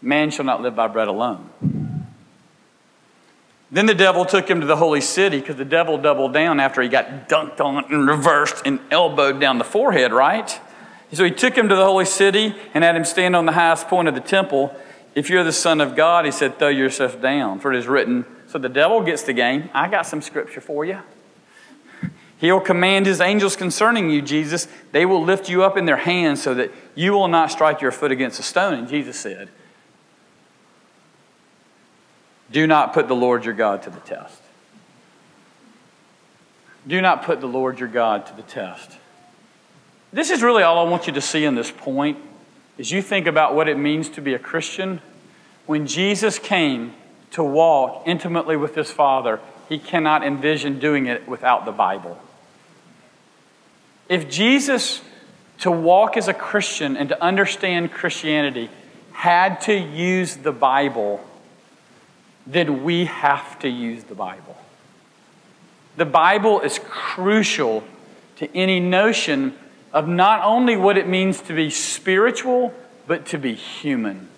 Man 0.00 0.30
shall 0.30 0.44
not 0.44 0.60
live 0.62 0.74
by 0.74 0.88
bread 0.88 1.08
alone. 1.08 1.48
Then 3.72 3.86
the 3.86 3.94
devil 3.94 4.26
took 4.26 4.48
him 4.48 4.60
to 4.60 4.66
the 4.66 4.76
holy 4.76 5.00
city 5.00 5.40
because 5.40 5.56
the 5.56 5.64
devil 5.64 5.96
doubled 5.96 6.34
down 6.34 6.60
after 6.60 6.82
he 6.82 6.90
got 6.90 7.26
dunked 7.26 7.58
on 7.58 7.86
and 7.90 8.06
reversed 8.06 8.62
and 8.66 8.78
elbowed 8.90 9.40
down 9.40 9.56
the 9.56 9.64
forehead, 9.64 10.12
right? 10.12 10.60
So 11.14 11.24
he 11.24 11.30
took 11.30 11.56
him 11.56 11.70
to 11.70 11.74
the 11.74 11.84
holy 11.84 12.04
city 12.04 12.54
and 12.74 12.84
had 12.84 12.94
him 12.94 13.06
stand 13.06 13.34
on 13.34 13.46
the 13.46 13.52
highest 13.52 13.88
point 13.88 14.08
of 14.08 14.14
the 14.14 14.20
temple. 14.20 14.76
If 15.14 15.30
you're 15.30 15.42
the 15.42 15.52
Son 15.52 15.80
of 15.80 15.96
God, 15.96 16.26
he 16.26 16.30
said, 16.30 16.58
throw 16.58 16.68
yourself 16.68 17.20
down, 17.22 17.60
for 17.60 17.72
it 17.72 17.78
is 17.78 17.86
written. 17.86 18.26
So 18.46 18.58
the 18.58 18.68
devil 18.68 19.02
gets 19.02 19.22
the 19.22 19.32
game. 19.32 19.70
I 19.72 19.88
got 19.88 20.06
some 20.06 20.20
scripture 20.20 20.60
for 20.60 20.84
you. 20.84 20.98
He'll 22.36 22.60
command 22.60 23.06
his 23.06 23.20
angels 23.20 23.56
concerning 23.56 24.10
you, 24.10 24.20
Jesus. 24.20 24.68
They 24.90 25.06
will 25.06 25.22
lift 25.22 25.48
you 25.48 25.62
up 25.64 25.78
in 25.78 25.86
their 25.86 25.96
hands 25.96 26.42
so 26.42 26.52
that 26.54 26.72
you 26.94 27.12
will 27.12 27.28
not 27.28 27.50
strike 27.50 27.80
your 27.80 27.92
foot 27.92 28.12
against 28.12 28.38
a 28.40 28.42
stone. 28.42 28.74
And 28.74 28.88
Jesus 28.88 29.18
said, 29.18 29.48
Do 32.52 32.66
not 32.66 32.92
put 32.92 33.08
the 33.08 33.16
Lord 33.16 33.44
your 33.44 33.54
God 33.54 33.82
to 33.82 33.90
the 33.90 34.00
test. 34.00 34.40
Do 36.86 37.00
not 37.00 37.24
put 37.24 37.40
the 37.40 37.48
Lord 37.48 37.80
your 37.80 37.88
God 37.88 38.26
to 38.26 38.34
the 38.34 38.42
test. 38.42 38.98
This 40.12 40.30
is 40.30 40.42
really 40.42 40.62
all 40.62 40.78
I 40.78 40.88
want 40.88 41.06
you 41.06 41.12
to 41.14 41.20
see 41.20 41.44
in 41.44 41.54
this 41.54 41.70
point 41.70 42.18
as 42.78 42.90
you 42.90 43.02
think 43.02 43.26
about 43.26 43.54
what 43.54 43.68
it 43.68 43.78
means 43.78 44.08
to 44.10 44.20
be 44.20 44.34
a 44.34 44.38
Christian. 44.38 45.00
When 45.66 45.86
Jesus 45.86 46.38
came 46.38 46.92
to 47.30 47.42
walk 47.42 48.02
intimately 48.06 48.56
with 48.56 48.74
his 48.74 48.90
Father, 48.90 49.40
he 49.68 49.78
cannot 49.78 50.22
envision 50.22 50.78
doing 50.78 51.06
it 51.06 51.26
without 51.26 51.64
the 51.64 51.72
Bible. 51.72 52.18
If 54.08 54.28
Jesus, 54.28 55.00
to 55.60 55.70
walk 55.70 56.16
as 56.18 56.28
a 56.28 56.34
Christian 56.34 56.96
and 56.96 57.08
to 57.08 57.22
understand 57.22 57.92
Christianity, 57.92 58.68
had 59.12 59.60
to 59.62 59.74
use 59.74 60.36
the 60.36 60.52
Bible, 60.52 61.24
then 62.46 62.84
we 62.84 63.04
have 63.06 63.58
to 63.60 63.68
use 63.68 64.04
the 64.04 64.14
Bible. 64.14 64.56
The 65.96 66.04
Bible 66.04 66.60
is 66.60 66.80
crucial 66.82 67.84
to 68.36 68.56
any 68.56 68.80
notion 68.80 69.54
of 69.92 70.08
not 70.08 70.42
only 70.42 70.76
what 70.76 70.96
it 70.96 71.06
means 71.06 71.40
to 71.42 71.54
be 71.54 71.70
spiritual, 71.70 72.72
but 73.06 73.26
to 73.26 73.38
be 73.38 73.54
human. 73.54 74.28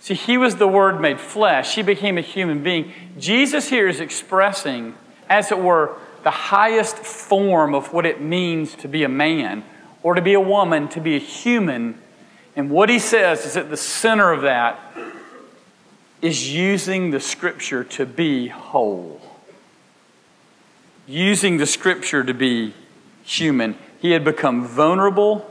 See, 0.00 0.14
he 0.14 0.36
was 0.38 0.56
the 0.56 0.66
Word 0.66 1.00
made 1.00 1.20
flesh, 1.20 1.74
he 1.74 1.82
became 1.82 2.18
a 2.18 2.22
human 2.22 2.62
being. 2.62 2.92
Jesus 3.18 3.68
here 3.68 3.86
is 3.86 4.00
expressing, 4.00 4.94
as 5.28 5.52
it 5.52 5.58
were, 5.58 5.96
the 6.24 6.30
highest 6.30 6.96
form 6.96 7.74
of 7.74 7.92
what 7.92 8.06
it 8.06 8.20
means 8.20 8.74
to 8.76 8.88
be 8.88 9.04
a 9.04 9.08
man 9.08 9.64
or 10.02 10.14
to 10.14 10.22
be 10.22 10.32
a 10.32 10.40
woman, 10.40 10.88
to 10.88 11.00
be 11.00 11.16
a 11.16 11.20
human. 11.20 11.98
And 12.56 12.70
what 12.70 12.88
he 12.88 12.98
says 12.98 13.44
is 13.46 13.56
at 13.56 13.70
the 13.70 13.76
center 13.76 14.32
of 14.32 14.42
that 14.42 14.80
is 16.22 16.54
using 16.54 17.10
the 17.10 17.20
scripture 17.20 17.82
to 17.82 18.06
be 18.06 18.46
whole. 18.46 19.20
Using 21.06 21.56
the 21.58 21.66
scripture 21.66 22.22
to 22.22 22.32
be 22.32 22.72
human. 23.24 23.76
He 24.00 24.12
had 24.12 24.24
become 24.24 24.66
vulnerable, 24.66 25.48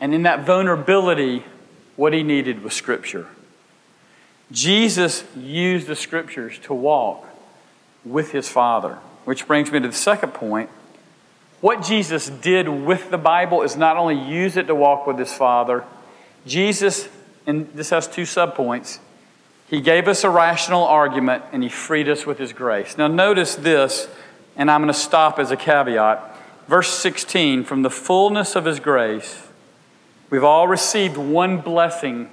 and 0.00 0.14
in 0.14 0.22
that 0.22 0.46
vulnerability, 0.46 1.44
what 1.96 2.12
he 2.12 2.22
needed 2.22 2.62
was 2.62 2.74
scripture. 2.74 3.26
Jesus 4.52 5.24
used 5.36 5.86
the 5.86 5.96
scriptures 5.96 6.58
to 6.60 6.74
walk 6.74 7.26
with 8.04 8.32
his 8.32 8.48
Father, 8.48 8.98
which 9.24 9.46
brings 9.46 9.72
me 9.72 9.80
to 9.80 9.88
the 9.88 9.94
second 9.94 10.32
point. 10.34 10.70
What 11.60 11.82
Jesus 11.82 12.28
did 12.28 12.68
with 12.68 13.10
the 13.10 13.18
Bible 13.18 13.62
is 13.62 13.76
not 13.76 13.96
only 13.96 14.16
use 14.16 14.56
it 14.56 14.66
to 14.66 14.74
walk 14.74 15.06
with 15.06 15.18
his 15.18 15.32
Father, 15.32 15.84
Jesus, 16.46 17.08
and 17.46 17.72
this 17.72 17.90
has 17.90 18.06
two 18.06 18.22
subpoints, 18.22 18.98
he 19.74 19.80
gave 19.80 20.06
us 20.06 20.22
a 20.22 20.30
rational 20.30 20.84
argument 20.84 21.42
and 21.52 21.62
he 21.62 21.68
freed 21.68 22.08
us 22.08 22.24
with 22.24 22.38
his 22.38 22.52
grace. 22.52 22.96
Now, 22.96 23.08
notice 23.08 23.56
this, 23.56 24.08
and 24.56 24.70
I'm 24.70 24.80
going 24.80 24.92
to 24.92 24.98
stop 24.98 25.40
as 25.40 25.50
a 25.50 25.56
caveat. 25.56 26.36
Verse 26.68 26.88
16 26.90 27.64
From 27.64 27.82
the 27.82 27.90
fullness 27.90 28.54
of 28.54 28.66
his 28.66 28.78
grace, 28.78 29.48
we've 30.30 30.44
all 30.44 30.68
received 30.68 31.16
one 31.16 31.60
blessing 31.60 32.30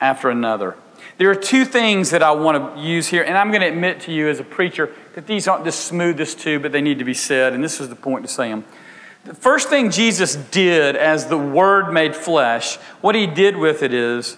after 0.00 0.30
another. 0.30 0.76
There 1.18 1.28
are 1.30 1.34
two 1.34 1.64
things 1.64 2.10
that 2.10 2.22
I 2.22 2.30
want 2.30 2.76
to 2.76 2.80
use 2.80 3.08
here, 3.08 3.24
and 3.24 3.36
I'm 3.36 3.50
going 3.50 3.62
to 3.62 3.68
admit 3.68 4.00
to 4.02 4.12
you 4.12 4.28
as 4.28 4.38
a 4.38 4.44
preacher 4.44 4.92
that 5.16 5.26
these 5.26 5.48
aren't 5.48 5.64
the 5.64 5.72
smoothest 5.72 6.38
two, 6.38 6.60
but 6.60 6.70
they 6.70 6.80
need 6.80 7.00
to 7.00 7.04
be 7.04 7.14
said, 7.14 7.52
and 7.54 7.62
this 7.62 7.80
is 7.80 7.88
the 7.88 7.96
point 7.96 8.24
to 8.24 8.32
say 8.32 8.50
them. 8.50 8.64
The 9.24 9.34
first 9.34 9.68
thing 9.68 9.90
Jesus 9.90 10.36
did 10.36 10.94
as 10.94 11.26
the 11.26 11.38
Word 11.38 11.92
made 11.92 12.14
flesh, 12.14 12.76
what 13.00 13.16
he 13.16 13.26
did 13.26 13.56
with 13.56 13.82
it 13.82 13.92
is, 13.92 14.36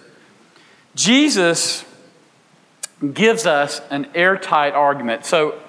Jesus 0.95 1.85
gives 3.13 3.45
us 3.45 3.81
an 3.89 4.07
airtight 4.15 4.73
argument. 4.73 5.25
So 5.25 5.59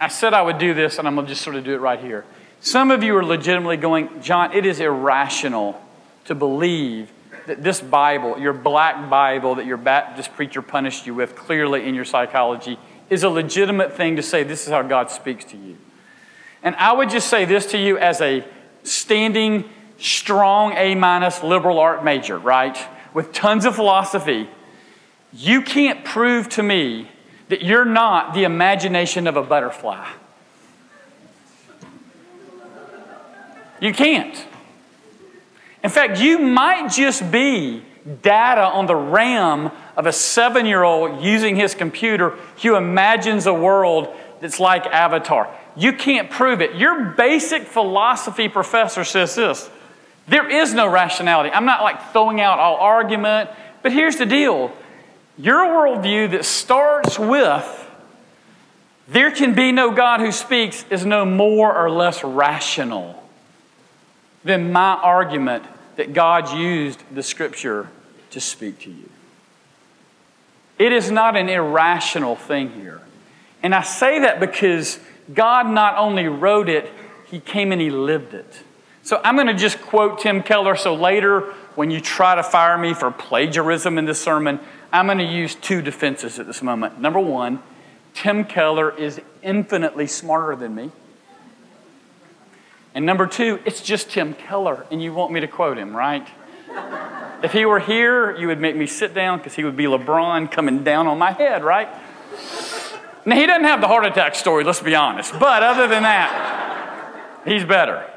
I 0.00 0.08
said 0.08 0.34
I 0.34 0.42
would 0.42 0.58
do 0.58 0.74
this, 0.74 0.98
and 0.98 1.06
I'm 1.06 1.14
going 1.14 1.26
to 1.26 1.32
just 1.32 1.42
sort 1.42 1.56
of 1.56 1.64
do 1.64 1.74
it 1.74 1.80
right 1.80 2.00
here. 2.00 2.24
Some 2.60 2.90
of 2.90 3.02
you 3.02 3.16
are 3.16 3.24
legitimately 3.24 3.76
going, 3.76 4.22
John, 4.22 4.52
it 4.52 4.66
is 4.66 4.80
irrational 4.80 5.80
to 6.24 6.34
believe 6.34 7.12
that 7.46 7.62
this 7.62 7.80
Bible, 7.80 8.38
your 8.38 8.52
black 8.52 9.08
Bible 9.08 9.54
that 9.56 9.66
your 9.66 9.76
Baptist 9.76 10.34
preacher 10.34 10.62
punished 10.62 11.06
you 11.06 11.14
with 11.14 11.36
clearly 11.36 11.86
in 11.86 11.94
your 11.94 12.04
psychology, 12.04 12.78
is 13.08 13.22
a 13.22 13.28
legitimate 13.28 13.92
thing 13.92 14.16
to 14.16 14.22
say 14.22 14.42
this 14.42 14.64
is 14.64 14.70
how 14.70 14.82
God 14.82 15.10
speaks 15.10 15.44
to 15.46 15.56
you. 15.56 15.76
And 16.62 16.74
I 16.76 16.92
would 16.92 17.10
just 17.10 17.28
say 17.28 17.44
this 17.44 17.66
to 17.66 17.78
you 17.78 17.98
as 17.98 18.20
a 18.20 18.44
standing, 18.82 19.68
strong 19.98 20.72
A 20.72 20.94
minus 20.94 21.42
liberal 21.42 21.78
art 21.78 22.02
major, 22.02 22.38
right? 22.38 22.76
With 23.14 23.32
tons 23.32 23.64
of 23.64 23.76
philosophy 23.76 24.48
you 25.36 25.60
can't 25.62 26.04
prove 26.04 26.48
to 26.50 26.62
me 26.62 27.10
that 27.48 27.62
you're 27.62 27.84
not 27.84 28.34
the 28.34 28.44
imagination 28.44 29.26
of 29.26 29.36
a 29.36 29.42
butterfly. 29.42 30.08
You 33.80 33.92
can't. 33.92 34.46
In 35.84 35.90
fact, 35.90 36.18
you 36.18 36.38
might 36.38 36.90
just 36.90 37.30
be 37.30 37.82
data 38.22 38.62
on 38.62 38.86
the 38.86 38.96
RAM 38.96 39.70
of 39.96 40.06
a 40.06 40.12
seven 40.12 40.64
year 40.64 40.82
old 40.82 41.22
using 41.22 41.56
his 41.56 41.74
computer 41.74 42.30
who 42.62 42.76
imagines 42.76 43.46
a 43.46 43.52
world 43.52 44.08
that's 44.40 44.58
like 44.58 44.86
Avatar. 44.86 45.52
You 45.76 45.92
can't 45.92 46.30
prove 46.30 46.62
it. 46.62 46.76
Your 46.76 47.10
basic 47.10 47.64
philosophy 47.64 48.48
professor 48.48 49.04
says 49.04 49.34
this 49.34 49.68
there 50.28 50.48
is 50.48 50.74
no 50.74 50.88
rationality. 50.88 51.50
I'm 51.50 51.66
not 51.66 51.82
like 51.82 52.12
throwing 52.12 52.40
out 52.40 52.58
all 52.58 52.76
argument, 52.76 53.50
but 53.82 53.92
here's 53.92 54.16
the 54.16 54.26
deal 54.26 54.72
your 55.38 55.66
worldview 55.66 56.30
that 56.32 56.44
starts 56.44 57.18
with 57.18 57.86
there 59.08 59.30
can 59.30 59.54
be 59.54 59.70
no 59.70 59.92
God 59.92 60.20
who 60.20 60.32
speaks 60.32 60.84
is 60.90 61.06
no 61.06 61.24
more 61.24 61.76
or 61.76 61.90
less 61.90 62.24
rational 62.24 63.22
than 64.44 64.72
my 64.72 64.94
argument 64.94 65.64
that 65.96 66.12
God 66.12 66.52
used 66.52 67.02
the 67.14 67.22
scripture 67.22 67.88
to 68.30 68.40
speak 68.40 68.80
to 68.80 68.90
you. 68.90 69.08
It 70.78 70.92
is 70.92 71.10
not 71.10 71.36
an 71.36 71.48
irrational 71.48 72.36
thing 72.36 72.72
here. 72.72 73.00
And 73.62 73.74
I 73.74 73.82
say 73.82 74.20
that 74.20 74.40
because 74.40 74.98
God 75.32 75.68
not 75.68 75.96
only 75.96 76.26
wrote 76.26 76.68
it, 76.68 76.90
He 77.26 77.40
came 77.40 77.72
and 77.72 77.80
He 77.80 77.90
lived 77.90 78.34
it. 78.34 78.62
So 79.02 79.20
I'm 79.22 79.36
going 79.36 79.46
to 79.46 79.54
just 79.54 79.80
quote 79.80 80.20
Tim 80.20 80.42
Keller. 80.42 80.74
So 80.76 80.94
later, 80.94 81.40
when 81.76 81.90
you 81.90 82.00
try 82.00 82.34
to 82.34 82.42
fire 82.42 82.76
me 82.76 82.92
for 82.92 83.10
plagiarism 83.10 83.98
in 83.98 84.04
this 84.04 84.20
sermon, 84.20 84.58
I'm 84.92 85.06
going 85.06 85.18
to 85.18 85.24
use 85.24 85.54
two 85.54 85.82
defenses 85.82 86.38
at 86.38 86.46
this 86.46 86.62
moment. 86.62 87.00
Number 87.00 87.20
one, 87.20 87.62
Tim 88.14 88.44
Keller 88.44 88.96
is 88.96 89.20
infinitely 89.42 90.06
smarter 90.06 90.56
than 90.56 90.74
me. 90.74 90.90
And 92.94 93.04
number 93.04 93.26
two, 93.26 93.60
it's 93.66 93.82
just 93.82 94.10
Tim 94.10 94.32
Keller, 94.32 94.86
and 94.90 95.02
you 95.02 95.12
want 95.12 95.32
me 95.32 95.40
to 95.40 95.48
quote 95.48 95.76
him, 95.76 95.94
right? 95.94 96.26
if 97.42 97.52
he 97.52 97.66
were 97.66 97.78
here, 97.78 98.34
you 98.36 98.46
would 98.46 98.60
make 98.60 98.74
me 98.74 98.86
sit 98.86 99.12
down 99.12 99.38
because 99.38 99.54
he 99.54 99.64
would 99.64 99.76
be 99.76 99.84
LeBron 99.84 100.50
coming 100.50 100.82
down 100.82 101.06
on 101.06 101.18
my 101.18 101.32
head, 101.32 101.62
right? 101.62 101.88
Now, 103.26 103.36
he 103.36 103.46
doesn't 103.46 103.64
have 103.64 103.80
the 103.80 103.88
heart 103.88 104.06
attack 104.06 104.34
story, 104.34 104.64
let's 104.64 104.80
be 104.80 104.94
honest. 104.94 105.38
But 105.38 105.62
other 105.62 105.88
than 105.88 106.04
that, 106.04 107.42
he's 107.44 107.64
better. 107.64 108.10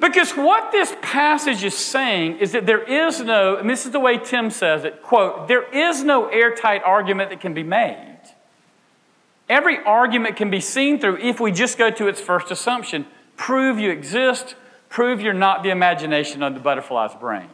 Because 0.00 0.32
what 0.32 0.72
this 0.72 0.94
passage 1.02 1.62
is 1.64 1.76
saying 1.76 2.38
is 2.38 2.52
that 2.52 2.66
there 2.66 2.82
is 2.82 3.20
no, 3.20 3.56
and 3.56 3.70
this 3.70 3.86
is 3.86 3.92
the 3.92 4.00
way 4.00 4.18
Tim 4.18 4.50
says 4.50 4.84
it, 4.84 5.02
quote, 5.02 5.48
there 5.48 5.62
is 5.72 6.02
no 6.02 6.28
airtight 6.28 6.82
argument 6.82 7.30
that 7.30 7.40
can 7.40 7.54
be 7.54 7.62
made. 7.62 8.18
Every 9.48 9.78
argument 9.84 10.36
can 10.36 10.50
be 10.50 10.60
seen 10.60 10.98
through 10.98 11.18
if 11.18 11.38
we 11.38 11.52
just 11.52 11.78
go 11.78 11.90
to 11.90 12.08
its 12.08 12.20
first 12.20 12.50
assumption 12.50 13.06
prove 13.36 13.78
you 13.78 13.90
exist, 13.90 14.54
prove 14.88 15.20
you're 15.20 15.32
not 15.32 15.62
the 15.62 15.70
imagination 15.70 16.42
of 16.42 16.54
the 16.54 16.60
butterfly's 16.60 17.14
brain. 17.14 17.48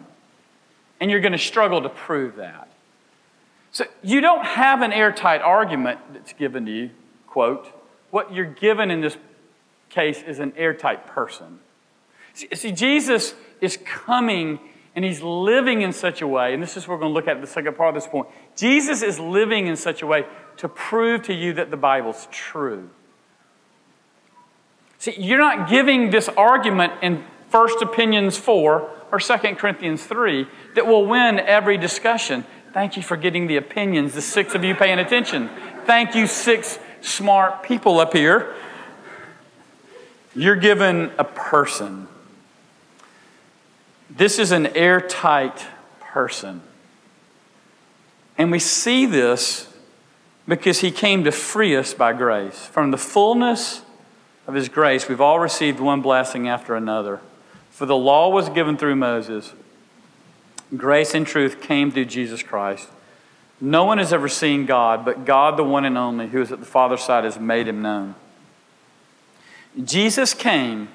And 1.00 1.10
you're 1.10 1.20
going 1.20 1.32
to 1.32 1.38
struggle 1.38 1.82
to 1.82 1.88
prove 1.88 2.36
that. 2.36 2.68
So 3.72 3.84
you 4.02 4.20
don't 4.20 4.44
have 4.44 4.82
an 4.82 4.92
airtight 4.92 5.40
argument 5.40 6.00
that's 6.12 6.32
given 6.32 6.66
to 6.66 6.72
you, 6.72 6.90
quote. 7.26 7.66
What 8.10 8.34
you're 8.34 8.44
given 8.44 8.90
in 8.90 9.00
this 9.00 9.16
case 9.88 10.22
is 10.22 10.38
an 10.38 10.52
airtight 10.56 11.06
person. 11.06 11.60
See, 12.34 12.72
Jesus 12.72 13.34
is 13.60 13.78
coming 13.84 14.58
and 14.96 15.04
he's 15.04 15.22
living 15.22 15.82
in 15.82 15.92
such 15.92 16.20
a 16.20 16.26
way, 16.26 16.52
and 16.52 16.62
this 16.62 16.76
is 16.76 16.88
what 16.88 16.94
we're 16.94 17.02
going 17.02 17.10
to 17.10 17.14
look 17.14 17.28
at 17.28 17.40
the 17.40 17.46
second 17.46 17.76
part 17.76 17.90
of 17.90 17.94
this 17.94 18.10
point. 18.10 18.28
Jesus 18.56 19.02
is 19.02 19.20
living 19.20 19.68
in 19.68 19.76
such 19.76 20.02
a 20.02 20.06
way 20.06 20.24
to 20.56 20.68
prove 20.68 21.22
to 21.24 21.32
you 21.32 21.52
that 21.54 21.70
the 21.70 21.76
Bible's 21.76 22.26
true. 22.32 22.90
See, 24.98 25.14
you're 25.16 25.38
not 25.38 25.70
giving 25.70 26.10
this 26.10 26.28
argument 26.28 26.92
in 27.02 27.24
1 27.50 27.68
Opinions 27.82 28.36
4 28.36 28.90
or 29.12 29.18
2 29.18 29.34
Corinthians 29.56 30.04
3 30.04 30.46
that 30.74 30.86
will 30.86 31.06
win 31.06 31.38
every 31.38 31.78
discussion. 31.78 32.44
Thank 32.72 32.96
you 32.96 33.02
for 33.02 33.16
getting 33.16 33.46
the 33.46 33.56
opinions, 33.56 34.14
the 34.14 34.22
six 34.22 34.54
of 34.54 34.62
you 34.62 34.74
paying 34.74 34.98
attention. 34.98 35.50
Thank 35.84 36.14
you, 36.14 36.26
six 36.26 36.78
smart 37.00 37.62
people 37.62 37.98
up 37.98 38.12
here. 38.12 38.54
You're 40.34 40.56
given 40.56 41.10
a 41.18 41.24
person. 41.24 42.06
This 44.10 44.38
is 44.38 44.50
an 44.50 44.66
airtight 44.76 45.64
person. 46.00 46.62
And 48.36 48.50
we 48.50 48.58
see 48.58 49.06
this 49.06 49.72
because 50.48 50.80
he 50.80 50.90
came 50.90 51.24
to 51.24 51.32
free 51.32 51.76
us 51.76 51.94
by 51.94 52.12
grace. 52.12 52.66
From 52.66 52.90
the 52.90 52.98
fullness 52.98 53.82
of 54.46 54.54
his 54.54 54.68
grace, 54.68 55.08
we've 55.08 55.20
all 55.20 55.38
received 55.38 55.78
one 55.78 56.00
blessing 56.00 56.48
after 56.48 56.74
another. 56.74 57.20
For 57.70 57.86
the 57.86 57.96
law 57.96 58.28
was 58.30 58.48
given 58.48 58.76
through 58.76 58.96
Moses, 58.96 59.52
grace 60.76 61.14
and 61.14 61.26
truth 61.26 61.60
came 61.60 61.90
through 61.92 62.06
Jesus 62.06 62.42
Christ. 62.42 62.88
No 63.60 63.84
one 63.84 63.98
has 63.98 64.12
ever 64.12 64.28
seen 64.28 64.66
God, 64.66 65.04
but 65.04 65.24
God, 65.24 65.56
the 65.56 65.64
one 65.64 65.84
and 65.84 65.96
only, 65.96 66.26
who 66.26 66.40
is 66.40 66.50
at 66.50 66.60
the 66.60 66.66
Father's 66.66 67.02
side, 67.02 67.24
has 67.24 67.38
made 67.38 67.68
him 67.68 67.82
known. 67.82 68.14
Jesus 69.84 70.34
came 70.34 70.88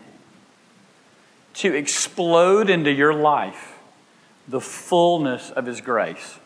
to 1.55 1.73
explode 1.73 2.69
into 2.69 2.91
your 2.91 3.13
life 3.13 3.79
the 4.47 4.61
fullness 4.61 5.51
of 5.51 5.65
His 5.65 5.81
grace. 5.81 6.39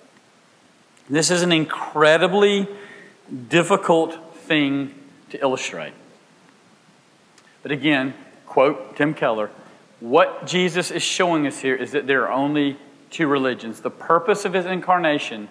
This 1.09 1.31
is 1.31 1.41
an 1.41 1.51
incredibly 1.51 2.67
difficult 3.49 4.35
thing 4.35 4.93
to 5.31 5.41
illustrate. 5.41 5.93
But 7.63 7.71
again, 7.71 8.13
quote 8.45 8.95
Tim 8.95 9.13
Keller, 9.13 9.49
what 9.99 10.47
Jesus 10.47 10.91
is 10.91 11.03
showing 11.03 11.45
us 11.45 11.59
here 11.59 11.75
is 11.75 11.91
that 11.91 12.07
there 12.07 12.23
are 12.23 12.31
only 12.31 12.77
two 13.09 13.27
religions. 13.27 13.81
The 13.81 13.89
purpose 13.89 14.45
of 14.45 14.53
his 14.53 14.65
incarnation 14.65 15.49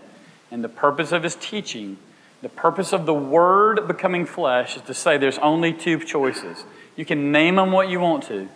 and 0.50 0.64
the 0.64 0.68
purpose 0.68 1.12
of 1.12 1.22
his 1.22 1.34
teaching, 1.36 1.98
the 2.40 2.48
purpose 2.48 2.92
of 2.92 3.04
the 3.04 3.14
Word 3.14 3.86
becoming 3.86 4.24
flesh 4.24 4.76
is 4.76 4.82
to 4.82 4.94
say 4.94 5.18
there's 5.18 5.38
only 5.38 5.72
two 5.72 5.98
choices. 5.98 6.64
You 6.96 7.04
can 7.04 7.30
name 7.30 7.56
them 7.56 7.72
what 7.72 7.88
you 7.88 8.00
want 8.00 8.24
to, 8.24 8.48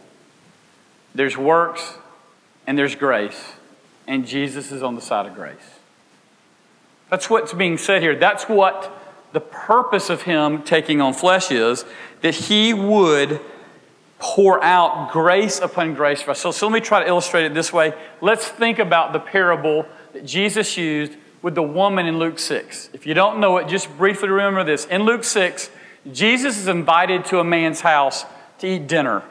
there's 1.15 1.37
works 1.37 1.95
and 2.67 2.79
there's 2.79 2.95
grace, 2.95 3.53
and 4.07 4.27
Jesus 4.27 4.73
is 4.73 4.83
on 4.83 4.95
the 4.95 5.01
side 5.01 5.27
of 5.27 5.35
grace. 5.35 5.57
That's 7.11 7.29
what's 7.29 7.53
being 7.53 7.77
said 7.77 8.03
here. 8.03 8.17
That's 8.17 8.45
what 8.45 8.91
the 9.33 9.41
purpose 9.41 10.11
of 10.11 10.23
him 10.23 10.63
taking 10.63 11.01
on 11.01 11.13
flesh 11.13 11.51
is 11.51 11.85
that 12.23 12.35
he 12.35 12.73
would 12.73 13.41
pour 14.19 14.63
out 14.63 15.11
grace 15.11 15.59
upon 15.59 15.95
grace 15.95 16.23
for 16.23 16.31
us. 16.31 16.41
So, 16.41 16.53
so 16.53 16.69
let 16.69 16.75
me 16.75 16.81
try 16.81 17.03
to 17.03 17.09
illustrate 17.09 17.45
it 17.45 17.55
this 17.55 17.73
way. 17.73 17.93
Let's 18.21 18.47
think 18.47 18.79
about 18.79 19.13
the 19.13 19.19
parable 19.19 19.85
that 20.13 20.25
Jesus 20.25 20.77
used 20.77 21.17
with 21.43 21.57
the 21.57 21.63
woman 21.63 22.07
in 22.07 22.19
Luke 22.19 22.39
6. 22.39 22.91
If 22.93 23.05
you 23.05 23.15
don't 23.15 23.41
know 23.41 23.57
it, 23.57 23.67
just 23.67 23.95
briefly 23.99 24.29
remember 24.29 24.63
this. 24.63 24.87
In 24.87 25.03
Luke 25.03 25.25
6, 25.25 25.71
Jesus 26.13 26.57
is 26.57 26.69
invited 26.69 27.25
to 27.27 27.41
a 27.41 27.45
man's 27.45 27.81
house 27.81 28.25
to 28.61 28.69
eat 28.69 28.87
dinner. 28.87 29.25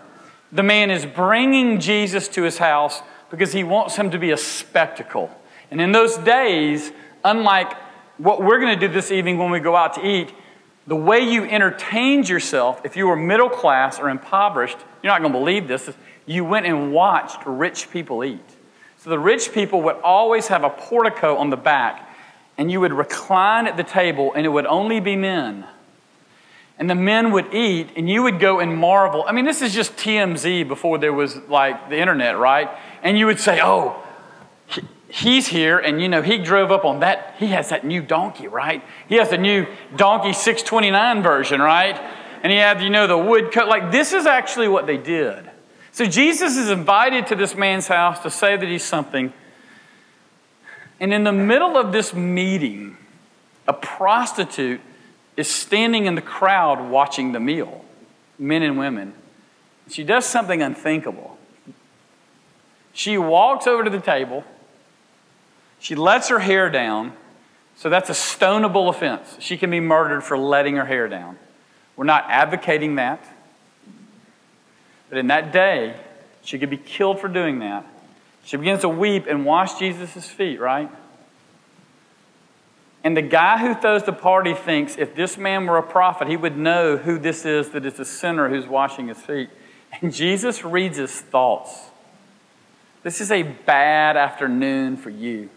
The 0.52 0.64
man 0.64 0.92
is 0.92 1.06
bringing 1.06 1.80
Jesus 1.80 2.28
to 2.30 2.44
his 2.44 2.58
house 2.58 3.02
because 3.30 3.54
he 3.54 3.64
wants 3.64 3.96
him 3.96 4.12
to 4.12 4.20
be 4.20 4.32
a 4.32 4.38
spectacle. 4.38 5.32
And 5.70 5.80
in 5.80 5.94
those 5.94 6.18
days, 6.18 6.92
unlike 7.24 7.74
what 8.18 8.42
we're 8.42 8.60
going 8.60 8.78
to 8.78 8.88
do 8.88 8.92
this 8.92 9.12
evening 9.12 9.38
when 9.38 9.52
we 9.52 9.60
go 9.60 9.76
out 9.76 9.94
to 9.94 10.06
eat, 10.06 10.34
the 10.88 10.96
way 10.96 11.20
you 11.20 11.46
entertained 11.46 12.28
yourself, 12.28 12.82
if 12.84 12.98
you 12.98 13.08
were 13.08 13.16
middle 13.16 13.50
class 13.50 14.00
or 14.00 14.10
impoverished, 14.10 14.78
you're 15.02 15.14
not 15.14 15.22
going 15.22 15.32
to 15.32 15.40
believe 15.40 15.68
this, 15.68 15.90
you 16.26 16.44
went 16.44 16.66
and 16.66 16.92
watched 16.92 17.40
rich 17.46 17.90
people 17.92 18.24
eat. 18.24 18.40
So 18.98 19.10
the 19.10 19.20
rich 19.20 19.54
people 19.54 19.82
would 19.84 19.96
always 19.98 20.48
have 20.48 20.64
a 20.64 20.70
portico 20.70 21.38
on 21.38 21.50
the 21.50 21.58
back, 21.58 22.10
and 22.58 22.70
you 22.70 22.82
would 22.82 22.94
recline 22.94 23.68
at 23.68 23.78
the 23.78 23.84
table, 23.84 24.34
and 24.34 24.46
it 24.46 24.50
would 24.50 24.66
only 24.66 25.00
be 25.00 25.16
men 25.16 25.66
and 26.82 26.89
the 26.89 26.96
men 26.96 27.32
would 27.32 27.54
eat, 27.54 27.91
and 27.96 28.10
you 28.10 28.24
would 28.24 28.39
go 28.39 28.60
and 28.60 28.76
marvel. 28.76 29.24
I 29.28 29.34
mean, 29.34 29.46
this 29.46 29.62
is 29.62 29.72
just 29.72 29.96
TMZ 29.98 30.67
before 30.67 30.98
there 30.98 31.13
was 31.13 31.38
like 31.48 31.91
the 31.91 32.00
internet, 32.00 32.39
right? 32.39 32.72
And 33.04 33.20
you 33.20 33.28
would 33.28 33.39
say, 33.39 33.60
oh, 33.62 34.04
he's 35.08 35.46
here, 35.46 35.78
and 35.78 36.02
you 36.02 36.10
know, 36.10 36.24
he 36.24 36.39
drove 36.39 36.72
up 36.72 36.84
on 36.84 37.02
that, 37.02 37.36
he 37.38 37.46
has 37.48 37.70
that 37.70 37.86
new 37.86 38.02
donkey, 38.02 38.48
right? 38.48 38.84
He 39.08 39.17
has 39.17 39.30
the 39.30 39.38
new 39.38 39.67
donkey 39.96 40.34
629 40.34 41.22
version, 41.22 41.62
right? 41.62 42.02
And 42.41 42.52
he 42.52 42.58
had, 42.58 42.82
you 42.82 42.89
know, 42.89 43.06
the 43.06 43.15
wood 43.15 43.52
cut. 43.52 43.67
Like, 43.67 43.91
this 43.91 44.12
is 44.12 44.26
actually 44.26 44.67
what 44.67 44.88
they 44.88 44.98
did. 44.98 45.52
So 45.91 46.06
Jesus 46.08 46.58
is 46.58 46.72
invited 46.72 47.28
to 47.28 47.36
this 47.36 47.54
man's 47.54 47.86
house 47.86 48.24
to 48.24 48.32
say 48.32 48.58
that 48.58 48.67
he's 48.67 48.84
something. 48.84 49.32
And 51.00 51.13
in 51.13 51.26
the 51.26 51.32
middle 51.32 51.78
of 51.78 51.91
this 51.91 52.12
meeting, 52.12 52.98
a 53.67 53.74
prostitute 53.74 54.82
is 55.41 55.49
standing 55.49 56.06
in 56.06 56.15
the 56.15 56.21
crowd 56.21 56.89
watching 56.89 57.34
the 57.34 57.39
meal, 57.39 57.84
men 58.39 58.62
and 58.62 58.77
women. 58.77 59.13
She 59.89 60.04
does 60.04 60.25
something 60.25 60.62
unthinkable. 60.62 61.38
She 62.93 63.17
walks 63.17 63.67
over 63.67 63.84
to 63.84 63.89
the 63.89 63.99
table, 63.99 64.45
she 65.80 65.95
lets 65.95 66.30
her 66.30 66.39
hair 66.39 66.69
down, 66.69 67.13
so 67.75 67.89
that's 67.89 68.10
a 68.10 68.13
stonable 68.13 68.89
offense. 68.89 69.38
She 69.39 69.58
can 69.58 69.71
be 69.71 69.80
murdered 69.80 70.23
for 70.23 70.38
letting 70.38 70.75
her 70.75 70.86
hair 70.86 71.08
down. 71.08 71.39
We're 71.95 72.06
not 72.06 72.25
advocating 72.30 72.95
that. 72.95 73.25
But 75.10 75.17
in 75.17 75.27
that 75.27 75.51
day, 75.51 75.95
she 76.43 76.60
could 76.60 76.69
be 76.69 76.77
killed 76.77 77.19
for 77.19 77.27
doing 77.27 77.60
that. 77.60 77.86
She 78.43 78.58
begins 78.58 78.82
to 78.82 78.89
weep 78.89 79.25
and 79.27 79.45
wash 79.45 79.80
Jesus' 79.80 80.27
feet, 80.27 80.60
right? 80.60 80.89
And 83.04 83.18
the 83.18 83.22
guy 83.22 83.58
who 83.58 83.74
throws 83.74 84.04
the 84.04 84.14
party 84.14 84.54
thinks 84.54 84.98
if 84.98 85.16
this 85.16 85.38
man 85.38 85.66
were 85.66 85.78
a 85.78 85.84
prophet, 85.84 86.28
he 86.28 86.38
would 86.38 86.56
know 86.56 86.98
who 86.98 87.18
this 87.18 87.46
is 87.46 87.70
that 87.70 87.86
is 87.86 88.00
a 88.00 88.06
sinner 88.06 88.50
who's 88.50 88.68
washing 88.68 89.08
his 89.08 89.18
feet. 89.18 89.50
And 90.02 90.14
Jesus 90.14 90.64
reads 90.64 90.98
his 90.98 91.12
thoughts. 91.12 91.90
This 93.04 93.20
is 93.20 93.32
a 93.32 93.42
bad 93.42 94.18
afternoon 94.18 94.98
for 94.98 95.10
you. 95.10 95.50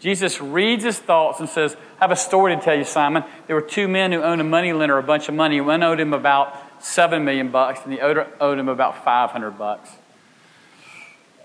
Jesus 0.00 0.40
reads 0.40 0.84
his 0.84 0.98
thoughts 0.98 1.40
and 1.40 1.48
says, 1.48 1.74
I 1.98 2.04
have 2.04 2.10
a 2.10 2.16
story 2.16 2.54
to 2.54 2.62
tell 2.62 2.76
you, 2.76 2.84
Simon. 2.84 3.24
There 3.46 3.56
were 3.56 3.62
two 3.62 3.88
men 3.88 4.12
who 4.12 4.22
owned 4.22 4.40
a 4.40 4.44
money 4.44 4.72
lender 4.72 4.98
a 4.98 5.02
bunch 5.02 5.28
of 5.28 5.34
money. 5.34 5.60
One 5.60 5.82
owed 5.82 5.98
him 5.98 6.12
about 6.12 6.54
seven 6.80 7.24
million 7.24 7.50
bucks, 7.50 7.80
and 7.82 7.92
the 7.92 8.00
other 8.00 8.28
owed 8.40 8.58
him 8.58 8.68
about 8.68 9.04
500 9.04 9.52
bucks. 9.52 9.90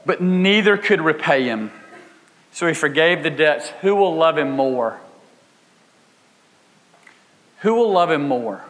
But 0.06 0.22
neither 0.22 0.78
could 0.78 1.02
repay 1.02 1.46
him. 1.46 1.72
So 2.52 2.68
he 2.68 2.76
forgave 2.76 3.24
the 3.24 3.32
debts. 3.32 3.70
Who 3.82 3.96
will 3.96 4.16
love 4.16 4.38
him 4.38 4.52
more? 4.52 5.00
Who 7.64 7.76
will 7.76 7.92
love 7.94 8.12
him 8.12 8.28
more? 8.28 8.62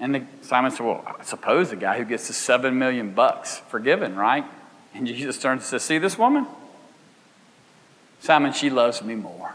And 0.00 0.14
the, 0.14 0.22
Simon 0.42 0.72
said, 0.72 0.84
Well, 0.84 1.04
I 1.06 1.22
suppose 1.22 1.70
the 1.70 1.76
guy 1.76 1.96
who 1.96 2.04
gets 2.04 2.26
the 2.26 2.32
seven 2.32 2.76
million 2.76 3.12
bucks 3.12 3.58
forgiven, 3.68 4.16
right? 4.16 4.44
And 4.94 5.06
Jesus 5.06 5.38
turns 5.38 5.62
and 5.62 5.66
says, 5.66 5.84
See 5.84 5.98
this 5.98 6.18
woman? 6.18 6.46
Simon, 8.18 8.52
she 8.52 8.68
loves 8.68 9.00
me 9.02 9.14
more. 9.14 9.54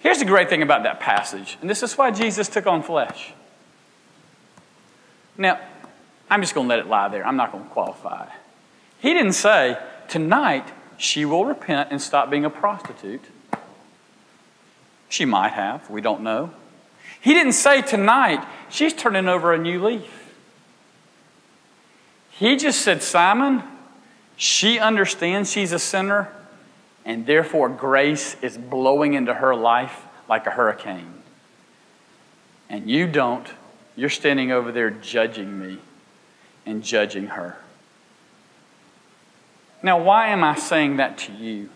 Here's 0.00 0.18
the 0.18 0.24
great 0.24 0.48
thing 0.48 0.62
about 0.62 0.84
that 0.84 0.98
passage, 0.98 1.58
and 1.60 1.68
this 1.68 1.82
is 1.82 1.96
why 1.98 2.10
Jesus 2.10 2.48
took 2.48 2.66
on 2.66 2.82
flesh. 2.82 3.34
Now, 5.36 5.60
I'm 6.30 6.40
just 6.40 6.54
going 6.54 6.68
to 6.68 6.74
let 6.74 6.78
it 6.78 6.88
lie 6.88 7.08
there. 7.08 7.26
I'm 7.26 7.36
not 7.36 7.52
going 7.52 7.64
to 7.64 7.70
qualify. 7.70 8.28
He 8.98 9.12
didn't 9.12 9.34
say, 9.34 9.76
Tonight 10.08 10.72
she 10.96 11.26
will 11.26 11.44
repent 11.44 11.88
and 11.90 12.00
stop 12.00 12.30
being 12.30 12.46
a 12.46 12.50
prostitute 12.50 13.26
She 15.08 15.24
might 15.24 15.52
have. 15.52 15.88
We 15.90 16.00
don't 16.00 16.22
know. 16.22 16.50
He 17.20 17.34
didn't 17.34 17.52
say 17.52 17.82
tonight, 17.82 18.46
she's 18.68 18.92
turning 18.92 19.28
over 19.28 19.52
a 19.52 19.58
new 19.58 19.84
leaf. 19.84 20.32
He 22.30 22.56
just 22.56 22.82
said, 22.82 23.02
Simon, 23.02 23.62
she 24.36 24.78
understands 24.78 25.50
she's 25.50 25.72
a 25.72 25.78
sinner, 25.78 26.30
and 27.04 27.26
therefore 27.26 27.68
grace 27.68 28.36
is 28.42 28.58
blowing 28.58 29.14
into 29.14 29.32
her 29.32 29.54
life 29.54 30.02
like 30.28 30.46
a 30.46 30.50
hurricane. 30.50 31.22
And 32.68 32.90
you 32.90 33.06
don't. 33.06 33.48
You're 33.96 34.10
standing 34.10 34.52
over 34.52 34.70
there 34.70 34.90
judging 34.90 35.58
me 35.58 35.78
and 36.66 36.82
judging 36.82 37.28
her. 37.28 37.56
Now, 39.82 40.02
why 40.02 40.28
am 40.28 40.44
I 40.44 40.56
saying 40.56 40.96
that 40.96 41.16
to 41.18 41.32
you? 41.32 41.70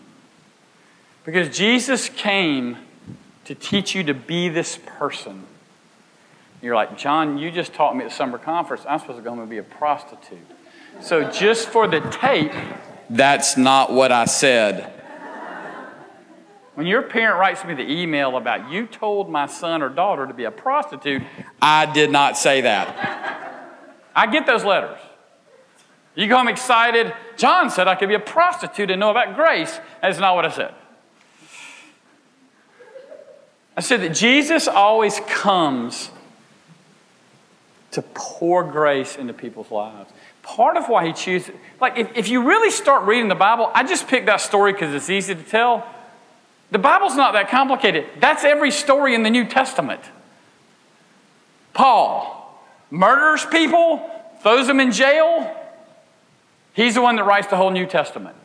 Because 1.23 1.55
Jesus 1.55 2.09
came 2.09 2.77
to 3.45 3.55
teach 3.55 3.95
you 3.95 4.03
to 4.03 4.13
be 4.13 4.49
this 4.49 4.79
person. 4.85 5.45
You're 6.61 6.75
like, 6.75 6.97
John, 6.97 7.37
you 7.37 7.51
just 7.51 7.73
taught 7.73 7.95
me 7.95 8.05
at 8.05 8.11
summer 8.11 8.37
conference 8.37 8.83
I'm 8.87 8.99
supposed 8.99 9.17
to 9.17 9.23
go 9.23 9.31
home 9.31 9.39
and 9.39 9.49
be 9.49 9.57
a 9.57 9.63
prostitute. 9.63 10.39
So, 10.99 11.29
just 11.31 11.69
for 11.69 11.87
the 11.87 12.01
tape, 12.01 12.51
that's 13.09 13.57
not 13.57 13.91
what 13.91 14.11
I 14.11 14.25
said. 14.25 14.93
When 16.75 16.87
your 16.87 17.01
parent 17.01 17.39
writes 17.39 17.65
me 17.65 17.73
the 17.73 17.89
email 17.89 18.37
about 18.37 18.69
you 18.71 18.87
told 18.87 19.29
my 19.29 19.45
son 19.45 19.81
or 19.81 19.89
daughter 19.89 20.25
to 20.25 20.33
be 20.33 20.45
a 20.45 20.51
prostitute, 20.51 21.21
I 21.61 21.85
did 21.91 22.11
not 22.11 22.37
say 22.37 22.61
that. 22.61 23.61
I 24.15 24.27
get 24.27 24.45
those 24.45 24.63
letters. 24.63 24.99
You 26.15 26.27
go 26.27 26.37
home 26.37 26.47
excited. 26.47 27.13
John 27.37 27.69
said 27.69 27.87
I 27.87 27.95
could 27.95 28.09
be 28.09 28.15
a 28.15 28.19
prostitute 28.19 28.91
and 28.91 28.99
know 28.99 29.11
about 29.11 29.35
grace. 29.35 29.79
That's 30.01 30.19
not 30.19 30.35
what 30.35 30.45
I 30.45 30.51
said. 30.51 30.73
I 33.81 33.83
said 33.83 34.01
that 34.01 34.13
Jesus 34.13 34.67
always 34.67 35.19
comes 35.21 36.11
to 37.89 38.03
pour 38.03 38.63
grace 38.63 39.15
into 39.15 39.33
people's 39.33 39.71
lives. 39.71 40.11
Part 40.43 40.77
of 40.77 40.87
why 40.87 41.07
he 41.07 41.13
chooses, 41.13 41.55
like 41.79 41.97
if, 41.97 42.15
if 42.15 42.29
you 42.29 42.47
really 42.47 42.69
start 42.69 43.07
reading 43.07 43.27
the 43.27 43.33
Bible, 43.33 43.71
I 43.73 43.83
just 43.83 44.07
picked 44.07 44.27
that 44.27 44.39
story 44.39 44.71
because 44.71 44.93
it's 44.93 45.09
easy 45.09 45.33
to 45.33 45.41
tell. 45.41 45.83
The 46.69 46.77
Bible's 46.77 47.15
not 47.15 47.33
that 47.33 47.49
complicated. 47.49 48.05
That's 48.19 48.43
every 48.43 48.69
story 48.69 49.15
in 49.15 49.23
the 49.23 49.31
New 49.31 49.45
Testament. 49.45 50.01
Paul 51.73 52.63
murders 52.91 53.47
people, 53.47 54.07
throws 54.43 54.67
them 54.67 54.79
in 54.79 54.91
jail. 54.91 55.57
He's 56.73 56.93
the 56.93 57.01
one 57.01 57.15
that 57.15 57.23
writes 57.23 57.47
the 57.47 57.57
whole 57.57 57.71
New 57.71 57.87
Testament. 57.87 58.35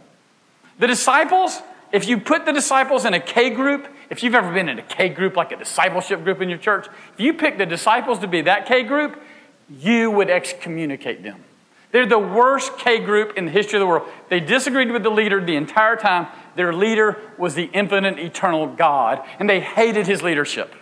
The 0.79 0.87
disciples, 0.87 1.61
if 1.93 2.09
you 2.09 2.21
put 2.21 2.47
the 2.47 2.55
disciples 2.55 3.05
in 3.05 3.13
a 3.13 3.21
K 3.21 3.51
group, 3.51 3.87
if 4.11 4.23
you've 4.23 4.35
ever 4.35 4.53
been 4.53 4.69
in 4.69 4.79
a 4.79 4.83
K 4.83 5.09
group, 5.09 5.37
like 5.37 5.53
a 5.53 5.57
discipleship 5.57 6.25
group 6.25 6.41
in 6.41 6.49
your 6.49 6.59
church, 6.59 6.87
if 7.15 7.21
you 7.21 7.35
pick 7.35 7.59
the 7.59 7.67
disciples 7.67 8.19
to 8.21 8.29
be 8.29 8.43
that 8.43 8.67
K 8.67 8.83
group, 8.83 9.21
you 9.69 10.11
would 10.11 10.31
excommunicate 10.31 11.23
them. 11.23 11.45
They're 11.93 12.07
the 12.07 12.19
worst 12.19 12.79
K 12.79 12.99
group 12.99 13.37
in 13.37 13.47
the 13.47 13.51
history 13.51 13.79
of 13.79 13.81
the 13.81 13.87
world. 13.87 14.09
They 14.29 14.41
disagreed 14.41 14.91
with 14.91 15.03
the 15.03 15.11
leader 15.11 15.43
the 15.43 15.57
entire 15.57 15.97
time. 15.97 16.27
Their 16.55 16.73
leader 16.73 17.19
was 17.39 17.55
the 17.55 17.71
infinite, 17.73 18.19
eternal 18.19 18.67
God, 18.67 19.27
and 19.39 19.49
they 19.49 19.61
hated 19.61 20.07
his 20.07 20.23
leadership. 20.23 20.75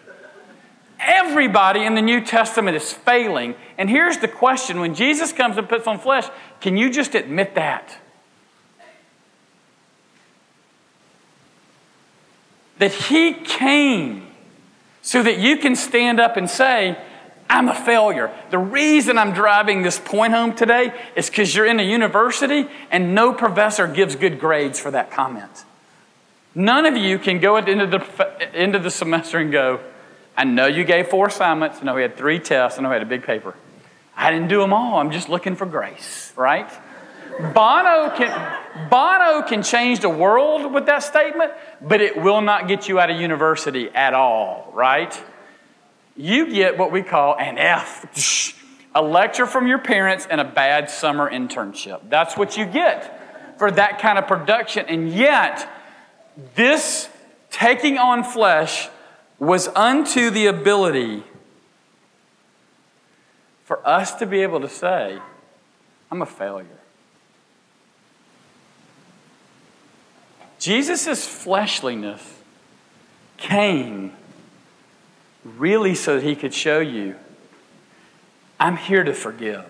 Everybody 0.98 1.84
in 1.84 1.94
the 1.94 2.02
New 2.02 2.24
Testament 2.24 2.76
is 2.76 2.92
failing. 2.92 3.54
And 3.76 3.90
here's 3.90 4.18
the 4.18 4.28
question 4.28 4.80
when 4.80 4.94
Jesus 4.94 5.32
comes 5.32 5.58
and 5.58 5.68
puts 5.68 5.86
on 5.86 5.98
flesh, 5.98 6.28
can 6.60 6.76
you 6.76 6.90
just 6.90 7.14
admit 7.14 7.54
that? 7.56 7.96
That 12.84 12.92
he 12.92 13.32
came 13.32 14.26
so 15.00 15.22
that 15.22 15.38
you 15.38 15.56
can 15.56 15.74
stand 15.74 16.20
up 16.20 16.36
and 16.36 16.50
say, 16.50 16.98
I'm 17.48 17.68
a 17.68 17.74
failure. 17.74 18.30
The 18.50 18.58
reason 18.58 19.16
I'm 19.16 19.32
driving 19.32 19.80
this 19.80 19.98
point 19.98 20.34
home 20.34 20.54
today 20.54 20.92
is 21.16 21.30
because 21.30 21.54
you're 21.56 21.64
in 21.64 21.80
a 21.80 21.82
university 21.82 22.68
and 22.90 23.14
no 23.14 23.32
professor 23.32 23.86
gives 23.86 24.16
good 24.16 24.38
grades 24.38 24.78
for 24.78 24.90
that 24.90 25.10
comment. 25.10 25.64
None 26.54 26.84
of 26.84 26.94
you 26.94 27.18
can 27.18 27.40
go 27.40 27.56
into 27.56 27.86
the, 27.86 28.50
into 28.52 28.78
the 28.78 28.90
semester 28.90 29.38
and 29.38 29.50
go, 29.50 29.80
I 30.36 30.44
know 30.44 30.66
you 30.66 30.84
gave 30.84 31.08
four 31.08 31.28
assignments. 31.28 31.78
I 31.80 31.84
know 31.84 31.94
we 31.94 32.02
had 32.02 32.18
three 32.18 32.38
tests. 32.38 32.78
I 32.78 32.82
know 32.82 32.90
we 32.90 32.96
had 32.96 33.02
a 33.02 33.06
big 33.06 33.22
paper. 33.22 33.54
I 34.14 34.30
didn't 34.30 34.48
do 34.48 34.60
them 34.60 34.74
all. 34.74 34.98
I'm 34.98 35.10
just 35.10 35.30
looking 35.30 35.56
for 35.56 35.64
grace, 35.64 36.34
right? 36.36 36.70
Bono 37.38 38.14
can, 38.16 38.88
Bono 38.90 39.42
can 39.42 39.62
change 39.62 40.00
the 40.00 40.08
world 40.08 40.72
with 40.72 40.86
that 40.86 41.02
statement, 41.02 41.52
but 41.80 42.00
it 42.00 42.16
will 42.16 42.40
not 42.40 42.68
get 42.68 42.88
you 42.88 43.00
out 43.00 43.10
of 43.10 43.20
university 43.20 43.90
at 43.90 44.14
all, 44.14 44.70
right? 44.74 45.20
you 46.16 46.52
get 46.52 46.78
what 46.78 46.92
we 46.92 47.02
call 47.02 47.36
an 47.38 47.58
F, 47.58 48.56
a 48.94 49.02
lecture 49.02 49.46
from 49.46 49.66
your 49.66 49.78
parents 49.78 50.26
and 50.30 50.40
a 50.40 50.44
bad 50.44 50.88
summer 50.88 51.30
internship. 51.30 52.08
That's 52.08 52.36
what 52.36 52.56
you 52.56 52.66
get 52.66 53.58
for 53.58 53.70
that 53.70 53.98
kind 54.00 54.18
of 54.18 54.26
production. 54.26 54.86
And 54.88 55.12
yet, 55.12 55.68
this 56.54 57.08
taking 57.50 57.98
on 57.98 58.22
flesh 58.22 58.88
was 59.38 59.68
unto 59.68 60.30
the 60.30 60.46
ability 60.46 61.24
for 63.64 63.86
us 63.86 64.14
to 64.16 64.26
be 64.26 64.42
able 64.42 64.60
to 64.60 64.68
say, 64.68 65.18
I'm 66.10 66.22
a 66.22 66.26
failure. 66.26 66.66
Jesus' 70.64 71.26
fleshliness 71.26 72.22
came 73.36 74.12
really 75.44 75.94
so 75.94 76.14
that 76.14 76.24
he 76.24 76.34
could 76.34 76.54
show 76.54 76.80
you, 76.80 77.16
I'm 78.58 78.78
here 78.78 79.04
to 79.04 79.12
forgive. 79.12 79.66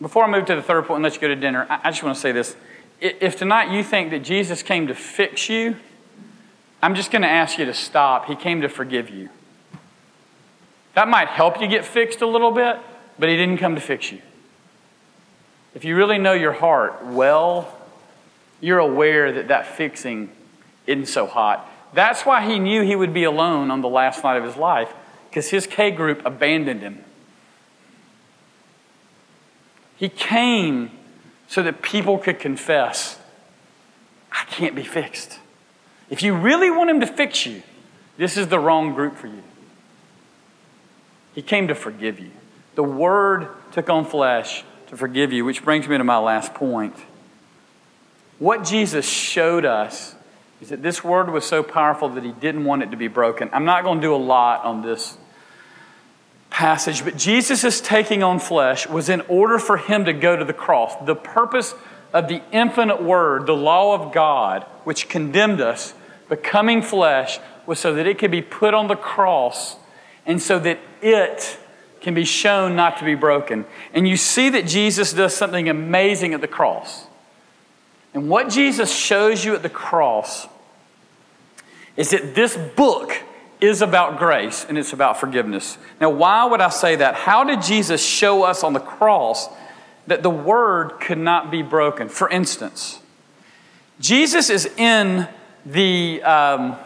Before 0.00 0.24
I 0.24 0.28
move 0.28 0.46
to 0.46 0.56
the 0.56 0.62
third 0.62 0.86
point 0.86 0.96
and 0.96 1.04
let 1.04 1.14
you 1.14 1.20
go 1.20 1.28
to 1.28 1.36
dinner, 1.36 1.64
I 1.70 1.92
just 1.92 2.02
want 2.02 2.16
to 2.16 2.20
say 2.20 2.32
this. 2.32 2.56
If 3.00 3.36
tonight 3.36 3.70
you 3.70 3.84
think 3.84 4.10
that 4.10 4.24
Jesus 4.24 4.64
came 4.64 4.88
to 4.88 4.96
fix 4.96 5.48
you, 5.48 5.76
I'm 6.82 6.96
just 6.96 7.12
going 7.12 7.22
to 7.22 7.28
ask 7.28 7.56
you 7.56 7.64
to 7.66 7.74
stop. 7.74 8.26
He 8.26 8.34
came 8.34 8.62
to 8.62 8.68
forgive 8.68 9.10
you. 9.10 9.28
That 10.94 11.06
might 11.06 11.28
help 11.28 11.60
you 11.60 11.68
get 11.68 11.84
fixed 11.84 12.20
a 12.20 12.26
little 12.26 12.50
bit, 12.50 12.78
but 13.16 13.28
He 13.28 13.36
didn't 13.36 13.58
come 13.58 13.76
to 13.76 13.80
fix 13.80 14.10
you. 14.10 14.22
If 15.72 15.84
you 15.84 15.94
really 15.94 16.18
know 16.18 16.32
your 16.32 16.52
heart 16.52 17.06
well, 17.06 17.78
you're 18.62 18.78
aware 18.78 19.32
that 19.32 19.48
that 19.48 19.66
fixing 19.66 20.30
isn't 20.86 21.06
so 21.06 21.26
hot. 21.26 21.68
That's 21.92 22.22
why 22.22 22.46
he 22.46 22.58
knew 22.58 22.82
he 22.82 22.96
would 22.96 23.12
be 23.12 23.24
alone 23.24 23.70
on 23.70 23.82
the 23.82 23.88
last 23.88 24.24
night 24.24 24.38
of 24.38 24.44
his 24.44 24.56
life, 24.56 24.90
because 25.28 25.50
his 25.50 25.66
K 25.66 25.90
group 25.90 26.22
abandoned 26.24 26.80
him. 26.80 27.04
He 29.96 30.08
came 30.08 30.90
so 31.48 31.62
that 31.62 31.82
people 31.82 32.16
could 32.16 32.38
confess, 32.38 33.18
I 34.30 34.44
can't 34.44 34.74
be 34.74 34.84
fixed. 34.84 35.38
If 36.08 36.22
you 36.22 36.34
really 36.34 36.70
want 36.70 36.88
him 36.88 37.00
to 37.00 37.06
fix 37.06 37.44
you, 37.44 37.62
this 38.16 38.36
is 38.36 38.48
the 38.48 38.58
wrong 38.58 38.94
group 38.94 39.16
for 39.16 39.26
you. 39.26 39.42
He 41.34 41.42
came 41.42 41.68
to 41.68 41.74
forgive 41.74 42.20
you. 42.20 42.30
The 42.74 42.82
Word 42.82 43.48
took 43.72 43.90
on 43.90 44.04
flesh 44.04 44.64
to 44.88 44.96
forgive 44.96 45.32
you, 45.32 45.44
which 45.44 45.64
brings 45.64 45.88
me 45.88 45.98
to 45.98 46.04
my 46.04 46.18
last 46.18 46.54
point. 46.54 46.94
What 48.42 48.64
Jesus 48.64 49.08
showed 49.08 49.64
us 49.64 50.16
is 50.60 50.70
that 50.70 50.82
this 50.82 51.04
word 51.04 51.30
was 51.30 51.44
so 51.44 51.62
powerful 51.62 52.08
that 52.08 52.24
he 52.24 52.32
didn't 52.32 52.64
want 52.64 52.82
it 52.82 52.90
to 52.90 52.96
be 52.96 53.06
broken. 53.06 53.48
I'm 53.52 53.64
not 53.64 53.84
going 53.84 54.00
to 54.00 54.02
do 54.02 54.12
a 54.12 54.16
lot 54.16 54.64
on 54.64 54.82
this 54.82 55.16
passage, 56.50 57.04
but 57.04 57.16
Jesus' 57.16 57.80
taking 57.80 58.24
on 58.24 58.40
flesh 58.40 58.88
was 58.88 59.08
in 59.08 59.20
order 59.28 59.60
for 59.60 59.76
him 59.76 60.06
to 60.06 60.12
go 60.12 60.34
to 60.34 60.44
the 60.44 60.52
cross. 60.52 60.92
The 61.06 61.14
purpose 61.14 61.76
of 62.12 62.26
the 62.26 62.42
infinite 62.50 63.00
word, 63.00 63.46
the 63.46 63.54
law 63.54 63.94
of 63.94 64.12
God, 64.12 64.64
which 64.82 65.08
condemned 65.08 65.60
us, 65.60 65.94
becoming 66.28 66.82
flesh, 66.82 67.38
was 67.64 67.78
so 67.78 67.94
that 67.94 68.08
it 68.08 68.18
could 68.18 68.32
be 68.32 68.42
put 68.42 68.74
on 68.74 68.88
the 68.88 68.96
cross 68.96 69.76
and 70.26 70.42
so 70.42 70.58
that 70.58 70.80
it 71.00 71.60
can 72.00 72.12
be 72.12 72.24
shown 72.24 72.74
not 72.74 72.98
to 72.98 73.04
be 73.04 73.14
broken. 73.14 73.66
And 73.94 74.08
you 74.08 74.16
see 74.16 74.48
that 74.48 74.66
Jesus 74.66 75.12
does 75.12 75.32
something 75.32 75.68
amazing 75.68 76.34
at 76.34 76.40
the 76.40 76.48
cross. 76.48 77.06
And 78.14 78.28
what 78.28 78.50
Jesus 78.50 78.94
shows 78.94 79.44
you 79.44 79.54
at 79.54 79.62
the 79.62 79.70
cross 79.70 80.46
is 81.96 82.10
that 82.10 82.34
this 82.34 82.56
book 82.56 83.22
is 83.60 83.80
about 83.80 84.18
grace 84.18 84.66
and 84.68 84.76
it's 84.76 84.92
about 84.92 85.18
forgiveness. 85.18 85.78
Now, 86.00 86.10
why 86.10 86.44
would 86.44 86.60
I 86.60 86.68
say 86.68 86.96
that? 86.96 87.14
How 87.14 87.44
did 87.44 87.62
Jesus 87.62 88.04
show 88.04 88.42
us 88.42 88.64
on 88.64 88.72
the 88.72 88.80
cross 88.80 89.48
that 90.06 90.22
the 90.22 90.30
word 90.30 91.00
could 91.00 91.18
not 91.18 91.50
be 91.50 91.62
broken? 91.62 92.08
For 92.08 92.28
instance, 92.28 93.00
Jesus 94.00 94.50
is 94.50 94.66
in 94.76 95.28
the 95.64 96.22
um, 96.24 96.76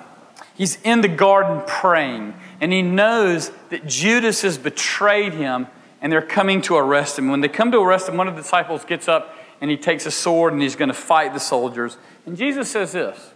he's 0.54 0.78
in 0.82 1.00
the 1.00 1.08
garden 1.08 1.62
praying, 1.66 2.34
and 2.60 2.72
he 2.72 2.82
knows 2.82 3.50
that 3.70 3.86
Judas 3.86 4.42
has 4.42 4.58
betrayed 4.58 5.32
him, 5.32 5.66
and 6.02 6.12
they're 6.12 6.20
coming 6.20 6.60
to 6.62 6.76
arrest 6.76 7.18
him. 7.18 7.30
When 7.30 7.40
they 7.40 7.48
come 7.48 7.72
to 7.72 7.78
arrest 7.78 8.08
him, 8.08 8.18
one 8.18 8.28
of 8.28 8.36
the 8.36 8.42
disciples 8.42 8.84
gets 8.84 9.08
up 9.08 9.34
and 9.60 9.70
he 9.70 9.76
takes 9.76 10.06
a 10.06 10.10
sword 10.10 10.52
and 10.52 10.62
he's 10.62 10.76
going 10.76 10.88
to 10.88 10.94
fight 10.94 11.32
the 11.32 11.40
soldiers. 11.40 11.96
And 12.24 12.36
Jesus 12.36 12.70
says 12.70 12.92
this 12.92 13.32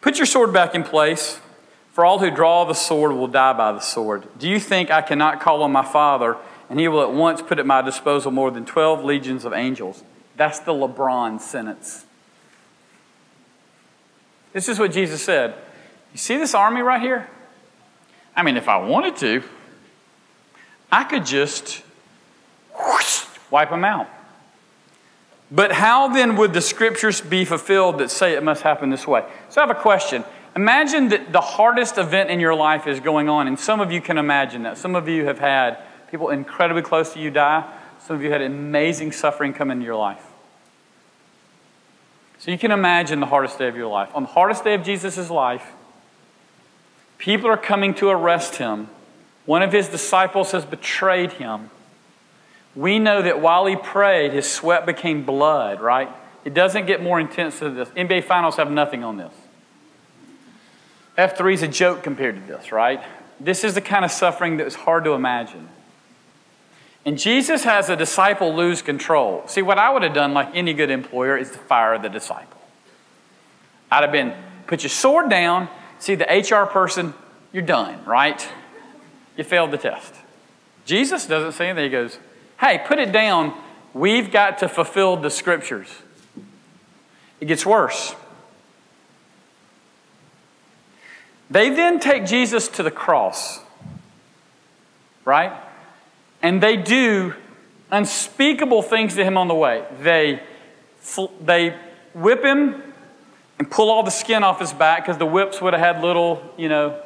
Put 0.00 0.18
your 0.18 0.26
sword 0.26 0.52
back 0.52 0.74
in 0.74 0.84
place, 0.84 1.40
for 1.92 2.04
all 2.04 2.18
who 2.18 2.30
draw 2.30 2.64
the 2.64 2.74
sword 2.74 3.12
will 3.12 3.26
die 3.28 3.52
by 3.52 3.72
the 3.72 3.80
sword. 3.80 4.26
Do 4.38 4.48
you 4.48 4.60
think 4.60 4.90
I 4.90 5.02
cannot 5.02 5.40
call 5.40 5.62
on 5.62 5.72
my 5.72 5.84
Father, 5.84 6.36
and 6.70 6.78
he 6.78 6.88
will 6.88 7.02
at 7.02 7.12
once 7.12 7.42
put 7.42 7.58
at 7.58 7.66
my 7.66 7.82
disposal 7.82 8.30
more 8.30 8.50
than 8.50 8.64
12 8.64 9.04
legions 9.04 9.44
of 9.44 9.52
angels? 9.52 10.04
That's 10.36 10.60
the 10.60 10.72
LeBron 10.72 11.40
sentence. 11.40 12.04
This 14.52 14.68
is 14.68 14.78
what 14.78 14.92
Jesus 14.92 15.22
said. 15.22 15.54
You 16.12 16.18
see 16.18 16.36
this 16.36 16.54
army 16.54 16.80
right 16.80 17.00
here? 17.00 17.28
I 18.34 18.42
mean, 18.42 18.56
if 18.56 18.68
I 18.68 18.78
wanted 18.78 19.16
to, 19.16 19.42
I 20.90 21.04
could 21.04 21.26
just 21.26 21.82
whoosh, 22.78 23.24
wipe 23.50 23.70
them 23.70 23.84
out. 23.84 24.08
But 25.50 25.72
how 25.72 26.08
then 26.08 26.36
would 26.36 26.52
the 26.52 26.60
scriptures 26.60 27.20
be 27.20 27.44
fulfilled 27.44 27.98
that 27.98 28.10
say 28.10 28.34
it 28.34 28.42
must 28.42 28.62
happen 28.62 28.90
this 28.90 29.06
way? 29.06 29.24
So 29.48 29.62
I 29.62 29.66
have 29.66 29.76
a 29.76 29.80
question. 29.80 30.24
Imagine 30.54 31.08
that 31.08 31.32
the 31.32 31.40
hardest 31.40 31.98
event 31.98 32.30
in 32.30 32.40
your 32.40 32.54
life 32.54 32.86
is 32.86 33.00
going 33.00 33.28
on, 33.28 33.46
and 33.46 33.58
some 33.58 33.80
of 33.80 33.92
you 33.92 34.00
can 34.00 34.18
imagine 34.18 34.64
that. 34.64 34.76
Some 34.76 34.94
of 34.94 35.08
you 35.08 35.24
have 35.24 35.38
had 35.38 35.78
people 36.10 36.30
incredibly 36.30 36.82
close 36.82 37.12
to 37.14 37.20
you 37.20 37.30
die. 37.30 37.64
Some 38.00 38.16
of 38.16 38.22
you 38.22 38.30
had 38.30 38.42
amazing 38.42 39.12
suffering 39.12 39.52
come 39.52 39.70
into 39.70 39.84
your 39.84 39.96
life. 39.96 40.24
So 42.38 42.50
you 42.50 42.58
can 42.58 42.70
imagine 42.70 43.20
the 43.20 43.26
hardest 43.26 43.58
day 43.58 43.68
of 43.68 43.76
your 43.76 43.88
life. 43.88 44.10
On 44.14 44.22
the 44.22 44.28
hardest 44.28 44.64
day 44.64 44.74
of 44.74 44.82
Jesus' 44.84 45.30
life, 45.30 45.72
people 47.18 47.50
are 47.50 47.56
coming 47.56 47.94
to 47.94 48.08
arrest 48.08 48.56
him. 48.56 48.88
One 49.44 49.62
of 49.62 49.72
his 49.72 49.88
disciples 49.88 50.52
has 50.52 50.64
betrayed 50.64 51.32
him. 51.32 51.70
We 52.78 53.00
know 53.00 53.20
that 53.22 53.40
while 53.40 53.66
he 53.66 53.74
prayed, 53.74 54.32
his 54.32 54.48
sweat 54.48 54.86
became 54.86 55.24
blood, 55.24 55.80
right? 55.80 56.08
It 56.44 56.54
doesn't 56.54 56.86
get 56.86 57.02
more 57.02 57.18
intense 57.18 57.58
than 57.58 57.74
this. 57.74 57.88
NBA 57.88 58.22
Finals 58.22 58.54
have 58.54 58.70
nothing 58.70 59.02
on 59.02 59.16
this. 59.16 59.32
F3 61.18 61.54
is 61.54 61.62
a 61.64 61.68
joke 61.68 62.04
compared 62.04 62.36
to 62.36 62.40
this, 62.40 62.70
right? 62.70 63.02
This 63.40 63.64
is 63.64 63.74
the 63.74 63.80
kind 63.80 64.04
of 64.04 64.12
suffering 64.12 64.58
that 64.58 64.66
is 64.68 64.76
hard 64.76 65.02
to 65.04 65.14
imagine. 65.14 65.68
And 67.04 67.18
Jesus 67.18 67.64
has 67.64 67.88
a 67.88 67.96
disciple 67.96 68.54
lose 68.54 68.80
control. 68.80 69.42
See, 69.48 69.60
what 69.60 69.78
I 69.78 69.90
would 69.90 70.04
have 70.04 70.14
done, 70.14 70.32
like 70.32 70.54
any 70.54 70.72
good 70.72 70.92
employer, 70.92 71.36
is 71.36 71.50
to 71.50 71.58
fire 71.58 71.98
the 71.98 72.08
disciple. 72.08 72.60
I'd 73.90 74.04
have 74.04 74.12
been, 74.12 74.32
put 74.68 74.84
your 74.84 74.90
sword 74.90 75.28
down, 75.28 75.68
see 75.98 76.14
the 76.14 76.26
HR 76.26 76.64
person, 76.64 77.12
you're 77.52 77.64
done, 77.64 78.04
right? 78.04 78.48
You 79.36 79.42
failed 79.42 79.72
the 79.72 79.78
test. 79.78 80.14
Jesus 80.84 81.26
doesn't 81.26 81.52
say 81.52 81.70
anything. 81.70 81.86
He 81.86 81.90
goes, 81.90 82.18
hey, 82.60 82.82
put 82.86 82.98
it 82.98 83.12
down. 83.12 83.54
We've 83.94 84.30
got 84.30 84.58
to 84.58 84.68
fulfill 84.68 85.16
the 85.16 85.30
scriptures. 85.30 85.88
It 87.40 87.46
gets 87.46 87.64
worse. 87.64 88.14
They 91.50 91.70
then 91.70 91.98
take 91.98 92.26
Jesus 92.26 92.68
to 92.68 92.82
the 92.82 92.90
cross, 92.90 93.60
right? 95.24 95.52
And 96.42 96.62
they 96.62 96.76
do 96.76 97.34
unspeakable 97.90 98.82
things 98.82 99.14
to 99.14 99.24
him 99.24 99.38
on 99.38 99.48
the 99.48 99.54
way. 99.54 99.84
They, 100.00 100.42
they 101.40 101.76
whip 102.12 102.44
him 102.44 102.82
and 103.58 103.70
pull 103.70 103.90
all 103.90 104.02
the 104.02 104.10
skin 104.10 104.42
off 104.42 104.60
his 104.60 104.72
back 104.72 105.04
because 105.04 105.18
the 105.18 105.26
whips 105.26 105.60
would 105.60 105.72
have 105.72 105.82
had 105.82 106.02
little, 106.02 106.42
you 106.56 106.68
know, 106.68 107.00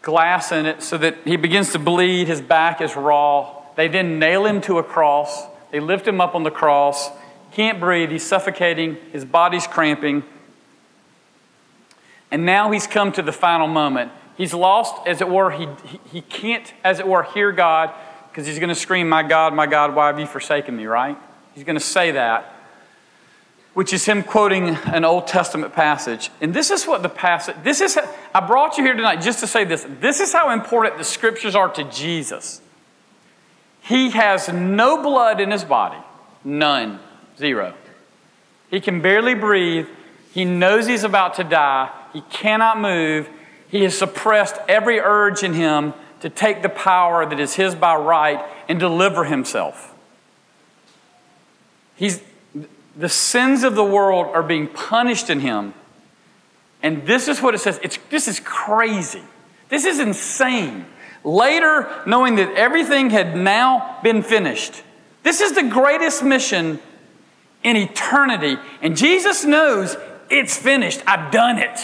glass 0.00 0.52
in 0.52 0.66
it 0.66 0.82
so 0.82 0.96
that 0.98 1.16
he 1.24 1.36
begins 1.36 1.72
to 1.72 1.78
bleed. 1.78 2.28
His 2.28 2.40
back 2.40 2.80
is 2.80 2.96
raw. 2.96 3.55
They 3.76 3.88
then 3.88 4.18
nail 4.18 4.46
him 4.46 4.60
to 4.62 4.78
a 4.78 4.82
cross. 4.82 5.44
They 5.70 5.80
lift 5.80 6.08
him 6.08 6.20
up 6.20 6.34
on 6.34 6.42
the 6.42 6.50
cross. 6.50 7.10
Can't 7.52 7.78
breathe. 7.78 8.10
He's 8.10 8.26
suffocating. 8.26 8.96
His 9.12 9.24
body's 9.24 9.66
cramping. 9.66 10.24
And 12.30 12.44
now 12.44 12.70
he's 12.72 12.86
come 12.86 13.12
to 13.12 13.22
the 13.22 13.32
final 13.32 13.68
moment. 13.68 14.10
He's 14.36 14.52
lost, 14.52 15.06
as 15.06 15.20
it 15.20 15.28
were. 15.28 15.50
He, 15.50 15.68
he, 16.10 16.20
can't, 16.20 16.72
as 16.84 16.98
it 16.98 17.06
were, 17.06 17.22
hear 17.22 17.52
God 17.52 17.94
because 18.28 18.46
he's 18.46 18.58
going 18.58 18.68
to 18.68 18.74
scream, 18.74 19.08
My 19.08 19.22
God, 19.22 19.54
my 19.54 19.66
God, 19.66 19.94
why 19.94 20.08
have 20.08 20.20
you 20.20 20.26
forsaken 20.26 20.76
me, 20.76 20.84
right? 20.84 21.16
He's 21.54 21.64
going 21.64 21.78
to 21.78 21.84
say 21.84 22.10
that, 22.10 22.54
which 23.72 23.94
is 23.94 24.04
him 24.04 24.22
quoting 24.22 24.68
an 24.68 25.06
Old 25.06 25.26
Testament 25.26 25.72
passage. 25.72 26.30
And 26.42 26.52
this 26.52 26.70
is 26.70 26.86
what 26.86 27.02
the 27.02 27.08
passage, 27.08 27.56
this 27.64 27.80
is, 27.80 27.98
I 28.34 28.40
brought 28.46 28.76
you 28.76 28.84
here 28.84 28.92
tonight 28.92 29.22
just 29.22 29.40
to 29.40 29.46
say 29.46 29.64
this. 29.64 29.86
This 30.00 30.20
is 30.20 30.34
how 30.34 30.50
important 30.50 30.98
the 30.98 31.04
scriptures 31.04 31.54
are 31.54 31.70
to 31.70 31.84
Jesus. 31.84 32.60
He 33.86 34.10
has 34.10 34.48
no 34.48 35.00
blood 35.00 35.40
in 35.40 35.52
his 35.52 35.62
body, 35.62 36.02
none, 36.42 36.98
zero. 37.38 37.72
He 38.68 38.80
can 38.80 39.00
barely 39.00 39.34
breathe. 39.34 39.86
He 40.32 40.44
knows 40.44 40.86
he's 40.88 41.04
about 41.04 41.34
to 41.34 41.44
die. 41.44 41.92
He 42.12 42.22
cannot 42.22 42.80
move. 42.80 43.28
He 43.68 43.84
has 43.84 43.96
suppressed 43.96 44.56
every 44.68 44.98
urge 44.98 45.44
in 45.44 45.54
him 45.54 45.94
to 46.20 46.28
take 46.28 46.62
the 46.62 46.68
power 46.68 47.24
that 47.26 47.38
is 47.38 47.54
his 47.54 47.76
by 47.76 47.94
right 47.94 48.44
and 48.68 48.80
deliver 48.80 49.24
himself. 49.24 49.94
He's, 51.94 52.20
the 52.96 53.08
sins 53.08 53.62
of 53.62 53.76
the 53.76 53.84
world 53.84 54.26
are 54.34 54.42
being 54.42 54.66
punished 54.66 55.30
in 55.30 55.40
him. 55.40 55.74
And 56.82 57.06
this 57.06 57.28
is 57.28 57.40
what 57.40 57.54
it 57.54 57.58
says. 57.58 57.78
It's, 57.84 57.98
this 58.10 58.26
is 58.26 58.40
crazy. 58.40 59.22
This 59.68 59.84
is 59.84 60.00
insane. 60.00 60.86
Later, 61.26 61.88
knowing 62.06 62.36
that 62.36 62.54
everything 62.54 63.10
had 63.10 63.36
now 63.36 63.98
been 64.00 64.22
finished, 64.22 64.84
this 65.24 65.40
is 65.40 65.52
the 65.56 65.64
greatest 65.64 66.22
mission 66.22 66.78
in 67.64 67.76
eternity. 67.76 68.56
And 68.80 68.96
Jesus 68.96 69.44
knows 69.44 69.96
it's 70.30 70.56
finished. 70.56 71.02
I've 71.04 71.32
done 71.32 71.58
it. 71.58 71.80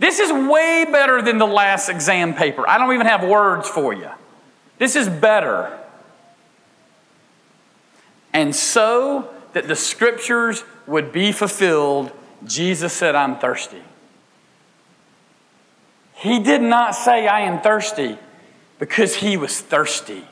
This 0.00 0.18
is 0.18 0.32
way 0.32 0.84
better 0.90 1.22
than 1.22 1.38
the 1.38 1.46
last 1.46 1.88
exam 1.88 2.34
paper. 2.34 2.68
I 2.68 2.78
don't 2.78 2.92
even 2.92 3.06
have 3.06 3.22
words 3.22 3.68
for 3.68 3.92
you. 3.92 4.10
This 4.78 4.96
is 4.96 5.08
better. 5.08 5.78
And 8.32 8.56
so 8.56 9.32
that 9.52 9.68
the 9.68 9.76
scriptures 9.76 10.64
would 10.88 11.12
be 11.12 11.30
fulfilled, 11.30 12.10
Jesus 12.44 12.92
said, 12.92 13.14
I'm 13.14 13.38
thirsty. 13.38 13.82
He 16.14 16.40
did 16.40 16.62
not 16.62 16.96
say, 16.96 17.28
I 17.28 17.42
am 17.42 17.60
thirsty, 17.60 18.18
because 18.82 19.14
he 19.14 19.36
was 19.36 19.60
thirsty. 19.60 20.24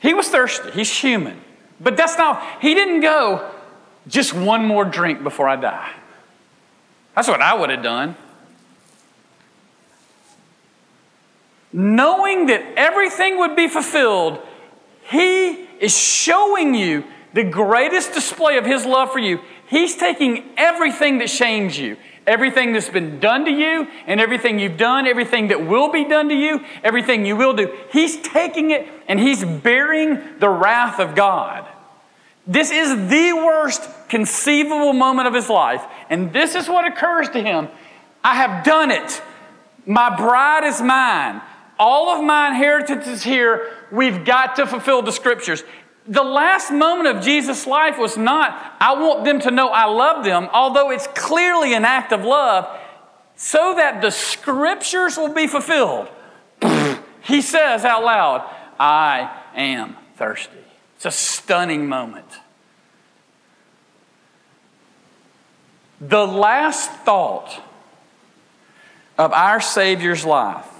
He 0.00 0.14
was 0.14 0.26
thirsty. 0.30 0.72
He's 0.72 0.90
human. 0.90 1.40
But 1.78 1.96
that's 1.96 2.18
not, 2.18 2.42
he 2.60 2.74
didn't 2.74 3.02
go, 3.02 3.52
just 4.08 4.34
one 4.34 4.64
more 4.64 4.84
drink 4.84 5.22
before 5.22 5.48
I 5.48 5.54
die. 5.54 5.92
That's 7.14 7.28
what 7.28 7.40
I 7.40 7.54
would 7.54 7.70
have 7.70 7.84
done. 7.84 8.16
Knowing 11.72 12.46
that 12.46 12.64
everything 12.76 13.38
would 13.38 13.54
be 13.54 13.68
fulfilled, 13.68 14.40
He 15.04 15.50
is 15.78 15.96
showing 15.96 16.74
you 16.74 17.04
the 17.32 17.44
greatest 17.44 18.12
display 18.12 18.58
of 18.58 18.66
His 18.66 18.84
love 18.84 19.12
for 19.12 19.20
you. 19.20 19.38
He's 19.68 19.94
taking 19.94 20.50
everything 20.56 21.18
that 21.18 21.30
shames 21.30 21.78
you, 21.78 21.96
everything 22.28 22.72
that's 22.72 22.88
been 22.88 23.18
done 23.18 23.44
to 23.46 23.50
you, 23.50 23.88
and 24.06 24.20
everything 24.20 24.60
you've 24.60 24.76
done, 24.76 25.06
everything 25.06 25.48
that 25.48 25.66
will 25.66 25.90
be 25.90 26.04
done 26.04 26.28
to 26.28 26.34
you, 26.34 26.64
everything 26.84 27.26
you 27.26 27.34
will 27.34 27.54
do. 27.54 27.76
He's 27.90 28.20
taking 28.20 28.70
it 28.70 28.86
and 29.08 29.18
He's 29.18 29.44
bearing 29.44 30.38
the 30.38 30.48
wrath 30.48 31.00
of 31.00 31.16
God. 31.16 31.66
This 32.48 32.70
is 32.70 33.10
the 33.10 33.34
worst 33.34 33.82
conceivable 34.08 34.94
moment 34.94 35.28
of 35.28 35.34
his 35.34 35.50
life. 35.50 35.84
And 36.08 36.32
this 36.32 36.54
is 36.54 36.66
what 36.66 36.86
occurs 36.86 37.28
to 37.30 37.42
him 37.42 37.68
I 38.24 38.34
have 38.36 38.64
done 38.64 38.90
it. 38.90 39.22
My 39.86 40.14
bride 40.16 40.64
is 40.64 40.80
mine. 40.80 41.42
All 41.78 42.08
of 42.08 42.24
my 42.24 42.48
inheritance 42.48 43.06
is 43.06 43.22
here. 43.22 43.70
We've 43.92 44.24
got 44.24 44.56
to 44.56 44.66
fulfill 44.66 45.02
the 45.02 45.12
scriptures. 45.12 45.62
The 46.08 46.22
last 46.22 46.70
moment 46.70 47.14
of 47.14 47.22
Jesus' 47.22 47.66
life 47.66 47.98
was 47.98 48.16
not, 48.16 48.76
I 48.80 48.94
want 48.94 49.26
them 49.26 49.40
to 49.40 49.50
know 49.50 49.68
I 49.68 49.84
love 49.84 50.24
them, 50.24 50.48
although 50.54 50.90
it's 50.90 51.06
clearly 51.08 51.74
an 51.74 51.84
act 51.84 52.12
of 52.12 52.24
love, 52.24 52.66
so 53.36 53.74
that 53.76 54.00
the 54.00 54.10
scriptures 54.10 55.18
will 55.18 55.34
be 55.34 55.46
fulfilled. 55.46 56.08
he 57.22 57.42
says 57.42 57.84
out 57.84 58.04
loud, 58.04 58.50
I 58.80 59.30
am 59.54 59.96
thirsty. 60.16 60.56
It's 60.96 61.04
a 61.04 61.10
stunning 61.10 61.86
moment. 61.86 62.26
The 66.00 66.26
last 66.26 66.90
thought 66.90 67.60
of 69.18 69.32
our 69.32 69.60
Savior's 69.60 70.24
life 70.24 70.77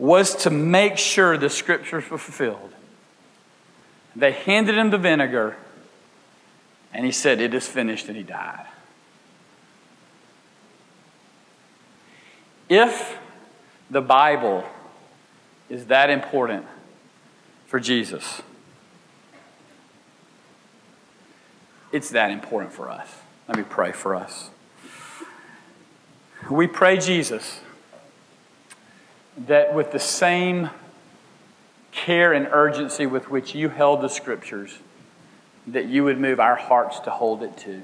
was 0.00 0.34
to 0.34 0.50
make 0.50 0.98
sure 0.98 1.36
the 1.36 1.50
scriptures 1.50 2.10
were 2.10 2.18
fulfilled. 2.18 2.72
They 4.16 4.32
handed 4.32 4.76
him 4.76 4.90
the 4.90 4.98
vinegar, 4.98 5.56
and 6.92 7.06
he 7.06 7.12
said, 7.12 7.40
It 7.40 7.54
is 7.54 7.68
finished, 7.68 8.08
and 8.08 8.16
he 8.16 8.22
died. 8.22 8.66
If 12.68 13.16
the 13.90 14.00
Bible 14.00 14.64
is 15.68 15.86
that 15.86 16.10
important, 16.10 16.66
for 17.70 17.78
Jesus. 17.78 18.42
It's 21.92 22.10
that 22.10 22.32
important 22.32 22.72
for 22.72 22.90
us. 22.90 23.08
Let 23.46 23.56
me 23.56 23.62
pray 23.62 23.92
for 23.92 24.16
us. 24.16 24.50
We 26.50 26.66
pray, 26.66 26.98
Jesus, 26.98 27.60
that 29.46 29.74
with 29.74 29.92
the 29.92 29.98
same 29.98 30.70
care 31.92 32.32
and 32.32 32.48
urgency 32.50 33.06
with 33.06 33.30
which 33.30 33.54
you 33.54 33.68
held 33.68 34.00
the 34.00 34.08
scriptures, 34.08 34.78
that 35.66 35.86
you 35.86 36.04
would 36.04 36.18
move 36.18 36.40
our 36.40 36.56
hearts 36.56 37.00
to 37.00 37.10
hold 37.10 37.42
it 37.42 37.56
too. 37.56 37.82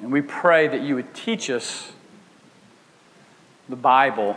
And 0.00 0.10
we 0.10 0.20
pray 0.20 0.68
that 0.68 0.80
you 0.82 0.96
would 0.96 1.14
teach 1.14 1.48
us 1.48 1.92
the 3.68 3.76
Bible 3.76 4.36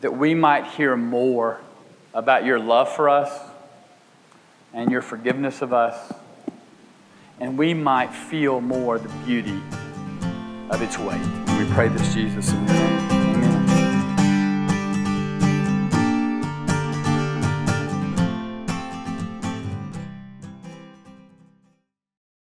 that 0.00 0.16
we 0.16 0.34
might 0.34 0.66
hear 0.66 0.96
more 0.96 1.60
about 2.14 2.44
your 2.44 2.58
love 2.58 2.94
for 2.94 3.08
us 3.08 3.32
and 4.72 4.90
your 4.90 5.02
forgiveness 5.02 5.62
of 5.62 5.72
us, 5.72 6.12
and 7.40 7.58
we 7.58 7.74
might 7.74 8.12
feel 8.12 8.60
more 8.60 8.98
the 8.98 9.08
beauty 9.24 9.60
of 10.70 10.80
its 10.80 10.98
weight. 10.98 11.20
We 11.58 11.66
pray 11.74 11.88
this, 11.88 12.14
Jesus, 12.14 12.52
in 12.52 12.66
your 12.66 12.76
name. 12.76 13.19